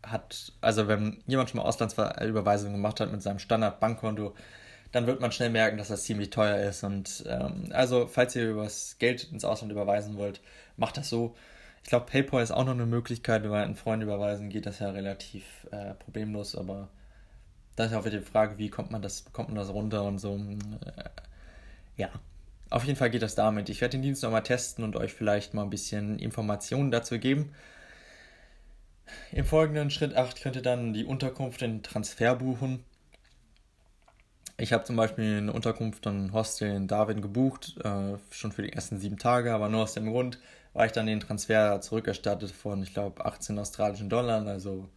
hat, 0.03 0.53
also 0.61 0.89
wenn 0.89 1.23
jemand 1.27 1.51
schon 1.51 1.59
mal 1.59 1.67
Auslandsüberweisungen 1.67 2.75
gemacht 2.75 3.01
hat 3.01 3.13
mit 3.13 3.23
seinem 3.23 3.39
Standard-Bankkonto, 3.39 4.35
dann 4.93 5.07
wird 5.07 5.21
man 5.21 5.33
schnell 5.33 5.51
merken, 5.51 5.79
dass 5.79 5.89
das 5.89 6.05
ziemlich 6.05 6.31
teuer 6.31 6.59
ist. 6.69 6.83
Und 6.85 7.25
ähm, 7.27 7.69
also, 7.71 8.07
falls 8.07 8.35
ihr 8.37 8.51
übers 8.51 8.97
Geld 8.99 9.31
ins 9.33 9.45
Ausland 9.45 9.73
überweisen 9.73 10.17
wollt, 10.17 10.41
macht 10.77 10.97
das 10.97 11.09
so. 11.09 11.35
Ich 11.83 11.91
glaube, 11.91 12.07
PayPal 12.07 12.43
ist 12.43 12.51
auch 12.51 12.65
noch 12.65 12.73
eine 12.73 12.87
Möglichkeit, 12.87 13.43
wenn 13.43 13.51
wir 13.51 13.63
einen 13.63 13.77
Freund 13.77 14.03
überweisen, 14.03 14.51
geht 14.51 14.67
das 14.67 14.79
ja 14.79 14.91
relativ 14.91 15.45
äh, 15.71 15.95
problemlos, 15.95 16.55
aber 16.55 16.89
da 17.77 17.85
ist 17.85 17.95
auch 17.95 18.05
wieder 18.05 18.19
die 18.19 18.25
Frage, 18.25 18.59
wie 18.59 18.69
kommt 18.69 18.91
man 18.91 19.03
das, 19.03 19.23
bekommt 19.23 19.49
man 19.49 19.57
das 19.57 19.71
runter 19.71 20.03
und 20.05 20.19
so. 20.19 20.37
Äh, 20.37 21.05
ja, 21.97 22.11
auf 22.71 22.85
jeden 22.85 22.99
Fall 22.99 23.11
geht 23.11 23.23
das 23.23 23.35
damit. 23.35 23.69
Ich 23.69 23.81
werde 23.81 23.93
den 23.93 24.03
Dienst 24.03 24.23
nochmal 24.23 24.43
testen 24.43 24.85
und 24.85 24.97
euch 24.97 25.15
vielleicht 25.15 25.55
mal 25.55 25.63
ein 25.63 25.71
bisschen 25.71 26.19
Informationen 26.19 26.91
dazu 26.91 27.19
geben. 27.19 27.55
Im 29.33 29.45
folgenden 29.45 29.91
Schritt 29.91 30.15
8 30.15 30.43
könnt 30.43 30.57
ihr 30.57 30.63
dann 30.63 30.93
die 30.93 31.05
Unterkunft 31.05 31.63
in 31.63 31.83
Transfer 31.83 32.35
buchen. 32.35 32.85
Ich 34.61 34.73
habe 34.73 34.83
zum 34.83 34.97
Beispiel 34.97 35.39
eine 35.39 35.53
Unterkunft 35.53 36.09
und 36.09 36.33
Hostel 36.33 36.75
in 36.75 36.89
Darwin 36.89 37.23
gebucht, 37.23 37.77
äh, 37.85 38.17
schon 38.31 38.51
für 38.51 38.63
die 38.63 38.73
ersten 38.73 38.99
sieben 38.99 39.17
Tage, 39.17 39.55
aber 39.55 39.69
nur 39.69 39.85
aus 39.85 39.95
dem 39.95 40.11
Grund, 40.11 40.41
weil 40.73 40.87
ich 40.87 40.93
dann 40.93 41.07
den 41.07 41.21
Transfer 41.21 41.81
zurückerstattet 41.81 42.51
von, 42.51 42.83
ich 42.83 42.93
glaube, 42.93 43.25
18 43.25 43.57
australischen 43.57 44.11
Dollar, 44.11 44.45
also 44.45 44.89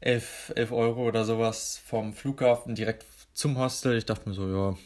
11, 0.00 0.52
11 0.54 0.70
Euro 0.70 1.08
oder 1.08 1.24
sowas 1.24 1.80
vom 1.84 2.12
Flughafen 2.12 2.76
direkt 2.76 3.04
zum 3.34 3.58
Hostel. 3.58 3.98
Ich 3.98 4.06
dachte 4.06 4.28
mir 4.28 4.34
so, 4.36 4.48
ja, 4.48 4.76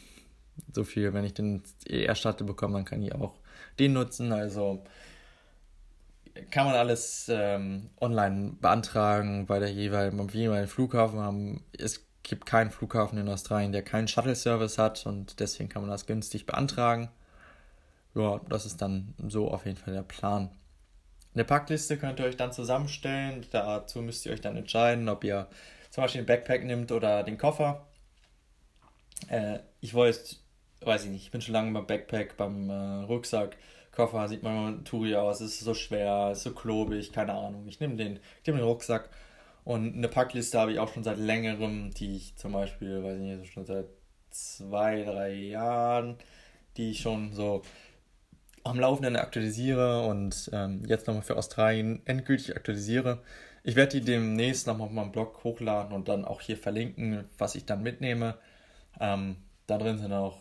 so 0.73 0.83
viel, 0.83 1.13
wenn 1.13 1.25
ich 1.25 1.35
den 1.35 1.61
erstattet 1.87 2.47
bekomme, 2.47 2.75
dann 2.75 2.85
kann 2.85 3.03
ich 3.03 3.13
auch 3.13 3.35
den 3.77 3.93
nutzen. 3.93 4.31
Also 4.31 4.83
kann 6.49 6.65
man 6.65 6.75
alles 6.75 7.27
ähm, 7.29 7.91
online 7.99 8.53
beantragen 8.59 9.45
bei 9.45 9.59
der 9.59 9.71
jeweiligen, 9.71 10.17
beim 10.17 10.29
jeweiligen 10.29 10.67
Flughafen. 10.67 11.19
Haben, 11.19 11.63
es 11.77 12.05
gibt 12.23 12.45
keinen 12.45 12.71
Flughafen 12.71 13.17
in 13.17 13.29
Australien, 13.29 13.71
der 13.71 13.83
keinen 13.83 14.07
Shuttle-Service 14.07 14.77
hat 14.77 15.05
und 15.05 15.39
deswegen 15.39 15.69
kann 15.69 15.81
man 15.81 15.91
das 15.91 16.05
günstig 16.05 16.45
beantragen. 16.45 17.09
Ja, 18.13 18.41
das 18.49 18.65
ist 18.65 18.81
dann 18.81 19.13
so 19.27 19.49
auf 19.49 19.65
jeden 19.65 19.77
Fall 19.77 19.93
der 19.93 20.03
Plan. 20.03 20.51
Eine 21.33 21.45
Packliste 21.45 21.97
könnt 21.97 22.19
ihr 22.19 22.25
euch 22.25 22.35
dann 22.35 22.51
zusammenstellen. 22.51 23.45
Dazu 23.51 24.01
müsst 24.01 24.25
ihr 24.25 24.33
euch 24.33 24.41
dann 24.41 24.57
entscheiden, 24.57 25.07
ob 25.07 25.23
ihr 25.23 25.47
zum 25.89 26.03
Beispiel 26.03 26.21
den 26.21 26.27
Backpack 26.27 26.65
nimmt 26.65 26.91
oder 26.91 27.23
den 27.23 27.37
Koffer. 27.37 27.87
Äh, 29.29 29.59
ich 29.79 29.93
wollte, 29.93 30.35
weiß 30.81 31.05
ich 31.05 31.09
nicht, 31.09 31.23
ich 31.23 31.31
bin 31.31 31.41
schon 31.41 31.53
lange 31.53 31.71
beim 31.71 31.87
Backpack, 31.87 32.35
beim 32.37 32.69
äh, 32.69 33.03
Rucksack. 33.03 33.55
Koffer 33.93 34.27
sieht 34.27 34.43
man 34.43 34.85
Touri 34.85 35.15
aus, 35.15 35.41
es 35.41 35.55
ist 35.55 35.59
so 35.61 35.73
schwer, 35.73 36.31
ist 36.31 36.43
so 36.43 36.53
klobig, 36.53 37.11
keine 37.11 37.33
Ahnung. 37.33 37.67
Ich 37.67 37.79
nehme 37.79 37.95
den, 37.95 38.19
nehm 38.45 38.55
den 38.55 38.65
Rucksack 38.65 39.09
und 39.63 39.95
eine 39.95 40.07
Packliste 40.07 40.59
habe 40.59 40.71
ich 40.71 40.79
auch 40.79 40.91
schon 40.93 41.03
seit 41.03 41.17
längerem, 41.17 41.91
die 41.93 42.15
ich 42.15 42.35
zum 42.35 42.53
Beispiel, 42.53 43.03
weiß 43.03 43.17
ich 43.17 43.23
nicht, 43.23 43.53
schon 43.53 43.65
seit 43.65 43.87
zwei, 44.31 45.03
drei 45.03 45.33
Jahren, 45.33 46.17
die 46.77 46.91
ich 46.91 47.01
schon 47.01 47.33
so 47.33 47.61
am 48.63 48.79
Laufenden 48.79 49.15
aktualisiere 49.15 50.05
und 50.05 50.49
ähm, 50.53 50.83
jetzt 50.85 51.07
nochmal 51.07 51.23
für 51.23 51.37
Australien 51.37 52.01
endgültig 52.05 52.55
aktualisiere. 52.55 53.21
Ich 53.63 53.75
werde 53.75 53.99
die 53.99 54.05
demnächst 54.05 54.67
nochmal 54.67 54.87
auf 54.87 54.93
meinem 54.93 55.11
Blog 55.11 55.43
hochladen 55.43 55.93
und 55.93 56.07
dann 56.07 56.25
auch 56.25 56.41
hier 56.41 56.57
verlinken, 56.57 57.25
was 57.37 57.55
ich 57.55 57.65
dann 57.65 57.83
mitnehme. 57.83 58.37
Ähm, 58.99 59.37
da 59.67 59.77
drin 59.77 59.99
sind 59.99 60.13
auch, 60.13 60.37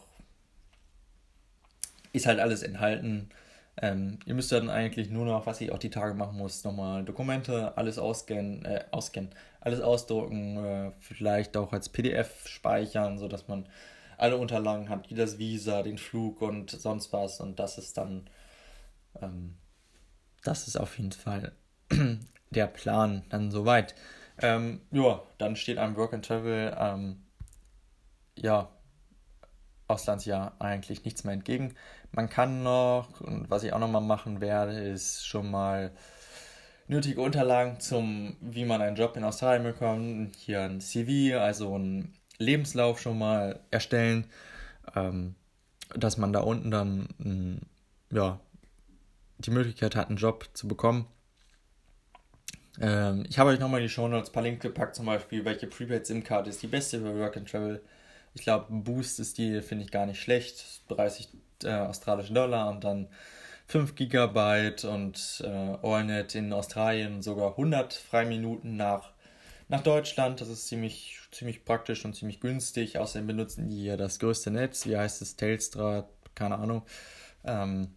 ist 2.13 2.27
halt 2.27 2.41
alles 2.41 2.63
enthalten. 2.63 3.31
Ähm, 3.77 4.19
ihr 4.27 4.35
müsst 4.35 4.53
dann 4.53 4.69
eigentlich 4.69 5.11
nur 5.11 5.25
noch, 5.25 5.47
was 5.47 5.61
ich 5.61 5.73
auch 5.73 5.79
die 5.79 5.91
Tage 5.91 6.15
machen 6.15 6.37
muss, 6.37 6.65
nochmal 6.65 7.05
Dokumente, 7.05 7.77
alles 7.77 7.99
ausscannen, 7.99 8.65
äh, 8.65 8.85
ausscannen, 8.91 9.31
alles 9.61 9.81
ausdrucken, 9.81 10.57
äh, 10.65 10.93
vielleicht 11.01 11.57
auch 11.57 11.73
als 11.73 11.89
PDF 11.89 12.47
speichern, 12.47 13.19
sodass 13.19 13.49
man 13.49 13.67
alle 14.19 14.37
Unterlagen 14.37 14.89
hat, 14.91 15.09
wie 15.11 15.15
das 15.15 15.39
Visa, 15.39 15.83
den 15.83 15.99
Flug 15.99 16.43
und 16.43 16.71
sonst 16.71 17.13
was. 17.13 17.41
Und 17.41 17.59
das 17.59 17.79
ist 17.79 17.97
dann, 17.97 18.29
ähm, 19.21 19.57
das 20.45 20.69
ist 20.69 20.77
auf 20.77 20.99
jeden 20.99 21.13
Fall 21.13 21.53
der 22.51 22.67
Plan 22.67 23.25
dann 23.31 23.51
soweit. 23.51 23.95
Ähm, 24.43 24.81
ja, 24.91 25.23
dann 25.39 25.57
steht 25.57 25.79
einem 25.79 25.97
Work 25.97 26.15
and 26.15 26.25
Travel, 26.27 26.77
ähm, 26.79 27.23
ja, 28.37 28.71
Auslandsjahr 29.91 30.55
eigentlich 30.59 31.05
nichts 31.05 31.25
mehr 31.25 31.35
entgegen. 31.35 31.75
Man 32.13 32.29
kann 32.31 32.63
noch, 32.63 33.21
und 33.21 33.51
was 33.51 33.65
ich 33.65 33.73
auch 33.73 33.79
noch 33.79 33.91
mal 33.91 34.01
machen 34.01 34.41
werde, 34.41 34.79
ist 34.79 35.27
schon 35.27 35.51
mal 35.51 35.93
nötige 36.89 37.21
Unterlagen 37.21 37.79
zum, 37.81 38.37
wie 38.41 38.65
man 38.65 38.83
einen 38.83 38.97
Job 38.97 39.17
in 39.17 39.25
Australien 39.25 39.63
bekommt. 39.63 40.35
Hier 40.37 40.63
ein 40.63 40.81
CV, 40.81 41.39
also 41.39 41.79
ein 41.79 42.15
Lebenslauf 42.39 43.01
schon 43.01 43.19
mal 43.19 43.61
erstellen, 43.71 44.27
ähm, 44.97 45.35
dass 45.95 46.17
man 46.17 46.33
da 46.33 46.41
unten 46.41 46.71
dann 46.71 47.09
mm, 47.19 48.15
ja, 48.15 48.41
die 49.39 49.51
Möglichkeit 49.51 49.95
hat, 49.95 50.09
einen 50.09 50.17
Job 50.17 50.49
zu 50.55 50.67
bekommen. 50.67 51.07
Ähm, 52.81 53.25
ich 53.29 53.39
habe 53.39 53.51
euch 53.51 53.61
nochmal 53.61 53.83
die 53.83 53.89
Show 53.89 54.09
Notes 54.09 54.31
ein 54.31 54.33
paar 54.33 54.43
Links 54.43 54.63
gepackt, 54.63 54.97
zum 54.97 55.07
Beispiel, 55.07 55.45
welche 55.45 55.67
Prepaid 55.67 56.07
SIM-Card 56.07 56.49
ist 56.49 56.63
die 56.63 56.67
beste 56.67 57.01
für 57.01 57.19
Work 57.19 57.37
and 57.37 57.49
Travel. 57.49 57.83
Ich 58.35 58.43
glaube, 58.43 58.67
Boost 58.71 59.21
ist 59.21 59.39
die, 59.39 59.61
finde 59.63 59.85
ich 59.85 59.91
gar 59.91 60.07
nicht 60.07 60.21
schlecht. 60.21 60.83
30 60.89 61.29
äh, 61.65 61.73
australische 61.73 62.33
Dollar 62.33 62.71
und 62.71 62.85
dann 62.85 63.09
5 63.67 63.95
Gigabyte 63.95 64.85
und 64.85 65.43
äh, 65.45 65.87
AllNet 65.87 66.35
in 66.35 66.53
Australien 66.53 67.23
sogar 67.23 67.51
100 67.51 67.95
Freiminuten 67.95 68.77
nach, 68.77 69.13
nach 69.69 69.83
Deutschland. 69.83 70.41
Das 70.41 70.49
ist 70.49 70.67
ziemlich, 70.67 71.19
ziemlich 71.31 71.65
praktisch 71.65 72.05
und 72.05 72.15
ziemlich 72.15 72.41
günstig. 72.41 72.99
Außerdem 72.99 73.27
benutzen 73.27 73.69
die 73.69 73.85
ja 73.85 73.97
das 73.97 74.19
größte 74.19 74.51
Netz. 74.51 74.87
Wie 74.87 74.97
heißt 74.97 75.23
es? 75.23 75.37
Telstra? 75.37 76.09
Keine 76.35 76.59
Ahnung. 76.59 76.83
Ähm, 77.45 77.95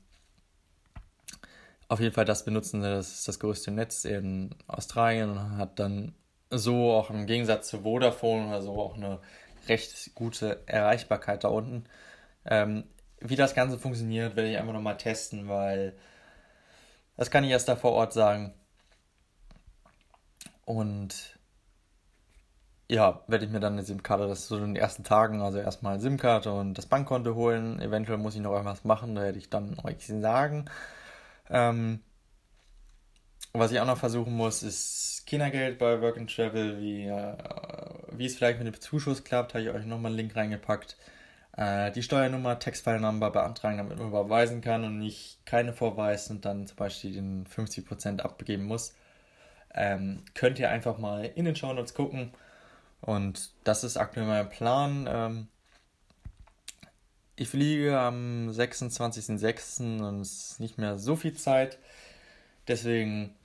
auf 1.87 1.99
jeden 1.99 2.13
Fall 2.13 2.25
das 2.25 2.45
benutzen 2.45 2.81
das 2.81 3.13
ist 3.13 3.27
das 3.27 3.39
größte 3.39 3.69
Netz 3.69 4.05
in 4.05 4.55
Australien 4.67 5.29
und 5.29 5.57
hat 5.57 5.79
dann 5.79 6.15
so 6.49 6.91
auch 6.91 7.09
im 7.09 7.25
Gegensatz 7.25 7.67
zu 7.67 7.81
Vodafone 7.81 8.47
oder 8.47 8.61
so 8.61 8.79
auch 8.79 8.95
eine 8.95 9.19
recht 9.67 10.15
gute 10.15 10.63
Erreichbarkeit 10.67 11.43
da 11.43 11.49
unten. 11.49 11.85
Ähm, 12.45 12.85
wie 13.19 13.35
das 13.35 13.55
Ganze 13.55 13.79
funktioniert, 13.79 14.35
werde 14.35 14.49
ich 14.51 14.57
einfach 14.57 14.73
nochmal 14.73 14.97
testen, 14.97 15.47
weil 15.47 15.95
das 17.17 17.31
kann 17.31 17.43
ich 17.43 17.51
erst 17.51 17.69
da 17.69 17.75
vor 17.75 17.93
Ort 17.93 18.13
sagen. 18.13 18.53
Und 20.65 21.37
ja, 22.89 23.23
werde 23.27 23.45
ich 23.45 23.51
mir 23.51 23.59
dann 23.59 23.73
eine 23.73 23.83
SIM-Karte, 23.83 24.27
das 24.27 24.47
so 24.47 24.57
in 24.57 24.61
den 24.63 24.75
ersten 24.75 25.03
Tagen, 25.03 25.41
also 25.41 25.57
erstmal 25.57 25.99
SIM-Karte 25.99 26.51
und 26.51 26.77
das 26.77 26.85
Bankkonto 26.85 27.33
holen. 27.35 27.81
Eventuell 27.81 28.17
muss 28.17 28.35
ich 28.35 28.41
noch 28.41 28.51
irgendwas 28.51 28.83
machen, 28.83 29.15
da 29.15 29.21
werde 29.23 29.39
ich 29.39 29.49
dann 29.49 29.77
euch 29.83 30.05
sagen. 30.07 30.65
Ähm, 31.49 32.01
was 33.53 33.71
ich 33.71 33.79
auch 33.79 33.85
noch 33.85 33.97
versuchen 33.97 34.35
muss, 34.35 34.63
ist 34.63 35.23
Kindergeld 35.27 35.77
bei 35.77 36.01
Work 36.01 36.17
and 36.17 36.33
Travel, 36.33 36.79
wie, 36.81 37.05
äh, 37.05 37.37
wie 38.11 38.25
es 38.25 38.35
vielleicht 38.35 38.59
mit 38.59 38.67
dem 38.67 38.79
Zuschuss 38.81 39.23
klappt, 39.23 39.53
habe 39.53 39.63
ich 39.63 39.69
euch 39.69 39.85
nochmal 39.85 40.11
einen 40.11 40.17
Link 40.17 40.35
reingepackt. 40.35 40.97
Äh, 41.55 41.91
die 41.91 42.01
Steuernummer, 42.01 42.57
Textfile-Number 42.57 43.29
beantragen, 43.29 43.77
damit 43.77 43.97
man 43.97 44.07
überweisen 44.07 44.61
kann 44.61 44.83
und 44.83 44.97
nicht 44.97 45.37
keine 45.45 45.71
vorweist 45.71 46.31
und 46.31 46.45
dann 46.45 46.65
zum 46.65 46.77
Beispiel 46.77 47.13
den 47.13 47.45
50% 47.45 48.21
abgeben 48.21 48.65
muss. 48.65 48.95
Ähm, 49.75 50.23
könnt 50.33 50.59
ihr 50.59 50.69
einfach 50.69 50.97
mal 50.97 51.25
in 51.25 51.45
den 51.45 51.55
Show 51.55 51.73
Notes 51.73 51.93
gucken. 51.93 52.31
Und 53.01 53.51
das 53.63 53.83
ist 53.83 53.97
aktuell 53.97 54.25
mein 54.25 54.49
Plan. 54.49 55.07
Ähm, 55.07 55.47
ich 57.35 57.49
fliege 57.49 57.99
am 57.99 58.49
26.06. 58.49 59.99
und 59.99 60.21
es 60.21 60.51
ist 60.51 60.59
nicht 60.59 60.77
mehr 60.77 60.97
so 60.97 61.15
viel 61.15 61.33
Zeit. 61.33 61.77
Deswegen, 62.67 63.35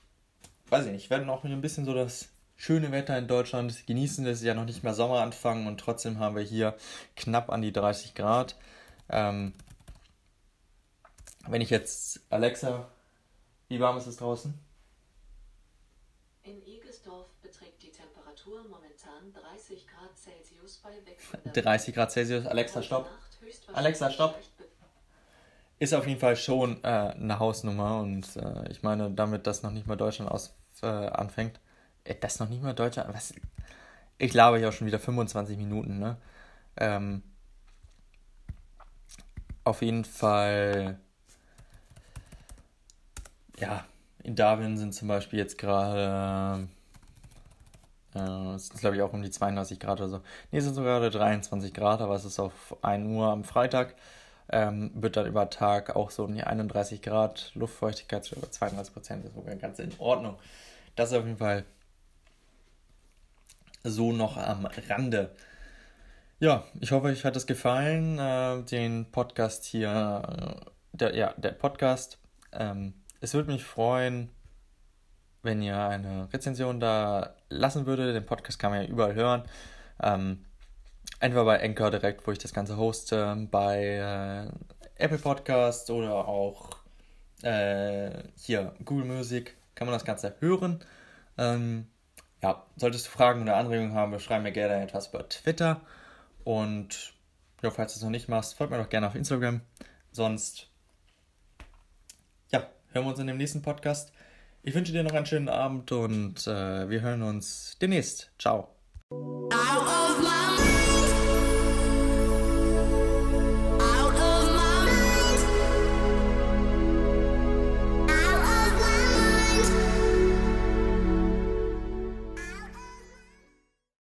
weiß 0.71 0.85
ich 0.85 0.91
nicht, 0.91 1.03
ich 1.05 1.09
werde 1.09 1.25
noch 1.25 1.43
ein 1.43 1.61
bisschen 1.61 1.85
so 1.85 1.93
das 1.93 2.29
schöne 2.59 2.91
Wetter 2.91 3.17
in 3.17 3.27
Deutschland 3.27 3.87
genießen. 3.87 4.25
Es 4.27 4.39
ist 4.39 4.43
ja 4.43 4.53
noch 4.53 4.65
nicht 4.65 4.83
mehr 4.83 4.93
Sommeranfang 4.93 5.65
und 5.65 5.79
trotzdem 5.79 6.19
haben 6.19 6.35
wir 6.35 6.43
hier 6.43 6.75
knapp 7.15 7.49
an 7.49 7.61
die 7.61 7.71
30 7.71 8.15
Grad. 8.15 8.57
Ähm, 9.09 9.53
wenn 11.47 11.61
ich 11.61 11.69
jetzt 11.69 12.19
Alexa, 12.29 12.89
wie 13.69 13.79
warm 13.79 13.97
ist 13.97 14.07
es 14.07 14.17
draußen? 14.17 14.53
In 16.43 16.61
Egesdorf 16.65 17.27
beträgt 17.41 17.81
die 17.81 17.91
Temperatur 17.91 18.63
momentan 18.63 19.31
30 19.33 19.87
Grad 19.87 20.17
Celsius 20.17 20.81
bei 20.83 20.91
Wechsel. 21.05 21.63
30 21.63 21.95
Grad 21.95 22.11
Celsius. 22.11 22.45
Alexa, 22.45 22.83
stopp. 22.83 23.09
Alexa, 23.73 24.11
stopp. 24.11 24.37
ist 25.79 25.93
auf 25.93 26.05
jeden 26.05 26.19
Fall 26.19 26.35
schon 26.35 26.83
äh, 26.83 26.87
eine 26.87 27.39
Hausnummer 27.39 28.01
und 28.01 28.35
äh, 28.35 28.69
ich 28.69 28.83
meine, 28.83 29.09
damit 29.11 29.47
das 29.47 29.63
noch 29.63 29.71
nicht 29.71 29.87
mal 29.87 29.95
Deutschland 29.95 30.29
aus, 30.29 30.53
äh, 30.83 30.87
anfängt, 30.87 31.59
äh, 32.03 32.15
das 32.19 32.39
noch 32.39 32.49
nicht 32.49 32.61
mal 32.61 32.73
Deutschland, 32.73 33.13
was, 33.13 33.33
ich 34.17 34.31
glaube 34.31 34.59
ja 34.59 34.69
auch 34.69 34.73
schon 34.73 34.87
wieder 34.87 34.99
25 34.99 35.57
Minuten, 35.57 35.99
ne? 35.99 36.17
Ähm, 36.77 37.23
auf 39.63 39.81
jeden 39.81 40.05
Fall, 40.05 40.97
ja, 43.57 43.85
in 44.23 44.35
Darwin 44.35 44.77
sind 44.77 44.93
zum 44.93 45.07
Beispiel 45.07 45.39
jetzt 45.39 45.57
gerade, 45.57 46.67
äh, 48.15 48.55
es 48.55 48.69
ist 48.69 48.79
glaube 48.79 48.95
ich 48.95 49.01
auch 49.01 49.13
um 49.13 49.21
die 49.21 49.29
32 49.31 49.79
Grad 49.79 49.99
oder 49.99 50.09
so. 50.09 50.17
Ne, 50.51 50.59
es 50.59 50.65
sind 50.65 50.75
sogar 50.75 51.07
23 51.07 51.73
Grad, 51.73 52.01
aber 52.01 52.15
es 52.15 52.25
ist 52.25 52.39
auf 52.39 52.77
1 52.81 53.07
Uhr 53.07 53.27
am 53.27 53.43
Freitag. 53.43 53.95
Ähm, 54.51 54.91
wird 54.95 55.15
dann 55.15 55.27
über 55.27 55.49
Tag 55.51 55.95
auch 55.95 56.09
so 56.09 56.23
um 56.25 56.33
die 56.33 56.43
31 56.43 57.03
Grad, 57.03 57.51
Luftfeuchtigkeit 57.53 58.31
über 58.31 58.49
32 58.49 58.93
Prozent, 58.93 59.25
ist 59.25 59.35
sogar 59.35 59.55
ganz 59.55 59.77
in 59.77 59.91
Ordnung. 59.99 60.37
Das 60.99 61.13
auf 61.13 61.23
jeden 61.23 61.37
Fall 61.37 61.63
so 63.85 64.11
noch 64.11 64.35
am 64.35 64.65
Rande. 64.65 65.33
Ja, 66.41 66.65
ich 66.81 66.91
hoffe, 66.91 67.07
euch 67.07 67.23
hat 67.23 67.37
es 67.37 67.47
gefallen, 67.47 68.19
äh, 68.19 68.63
den 68.63 69.09
Podcast 69.09 69.63
hier, 69.63 70.59
äh, 70.61 70.69
der, 70.91 71.15
ja, 71.15 71.33
der 71.37 71.51
Podcast. 71.51 72.17
Ähm, 72.51 72.95
es 73.21 73.33
würde 73.33 73.49
mich 73.49 73.63
freuen, 73.63 74.29
wenn 75.41 75.61
ihr 75.61 75.79
eine 75.79 76.27
Rezension 76.33 76.81
da 76.81 77.33
lassen 77.47 77.85
würdet. 77.85 78.13
Den 78.13 78.25
Podcast 78.25 78.59
kann 78.59 78.71
man 78.71 78.81
ja 78.81 78.89
überall 78.89 79.15
hören. 79.15 79.43
Ähm, 80.03 80.43
entweder 81.21 81.45
bei 81.45 81.63
Anchor 81.63 81.91
direkt, 81.91 82.27
wo 82.27 82.33
ich 82.33 82.39
das 82.39 82.51
Ganze 82.51 82.75
hoste, 82.75 83.47
bei 83.49 83.85
äh, 83.85 85.01
Apple 85.01 85.19
Podcasts 85.19 85.89
oder 85.89 86.27
auch 86.27 86.71
äh, 87.41 88.11
hier 88.35 88.75
Google 88.83 89.05
Music 89.05 89.55
kann 89.79 89.87
man 89.87 89.95
das 89.95 90.03
Ganze 90.03 90.35
hören. 90.39 90.83
Ähm, 91.37 91.87
ja, 92.43 92.65
solltest 92.75 93.07
du 93.07 93.11
Fragen 93.11 93.41
oder 93.41 93.55
Anregungen 93.55 93.93
haben, 93.93 94.19
schreib 94.19 94.43
mir 94.43 94.51
gerne 94.51 94.83
etwas 94.83 95.07
über 95.07 95.27
Twitter. 95.29 95.81
Und 96.43 97.13
ja, 97.63 97.71
falls 97.71 97.93
du 97.93 97.99
es 97.99 98.03
noch 98.03 98.09
nicht 98.09 98.27
machst, 98.27 98.55
folgt 98.55 98.71
mir 98.71 98.77
doch 98.77 98.89
gerne 98.89 99.07
auf 99.07 99.15
Instagram. 99.15 99.61
Sonst, 100.11 100.67
ja, 102.51 102.67
hören 102.91 103.05
wir 103.05 103.11
uns 103.11 103.19
in 103.19 103.27
dem 103.27 103.37
nächsten 103.37 103.61
Podcast. 103.61 104.11
Ich 104.63 104.75
wünsche 104.75 104.91
dir 104.91 105.03
noch 105.03 105.13
einen 105.13 105.25
schönen 105.25 105.47
Abend 105.47 105.93
und 105.93 106.45
äh, 106.45 106.89
wir 106.89 106.99
hören 106.99 107.21
uns 107.21 107.77
demnächst. 107.81 108.31
Ciao. 108.37 108.75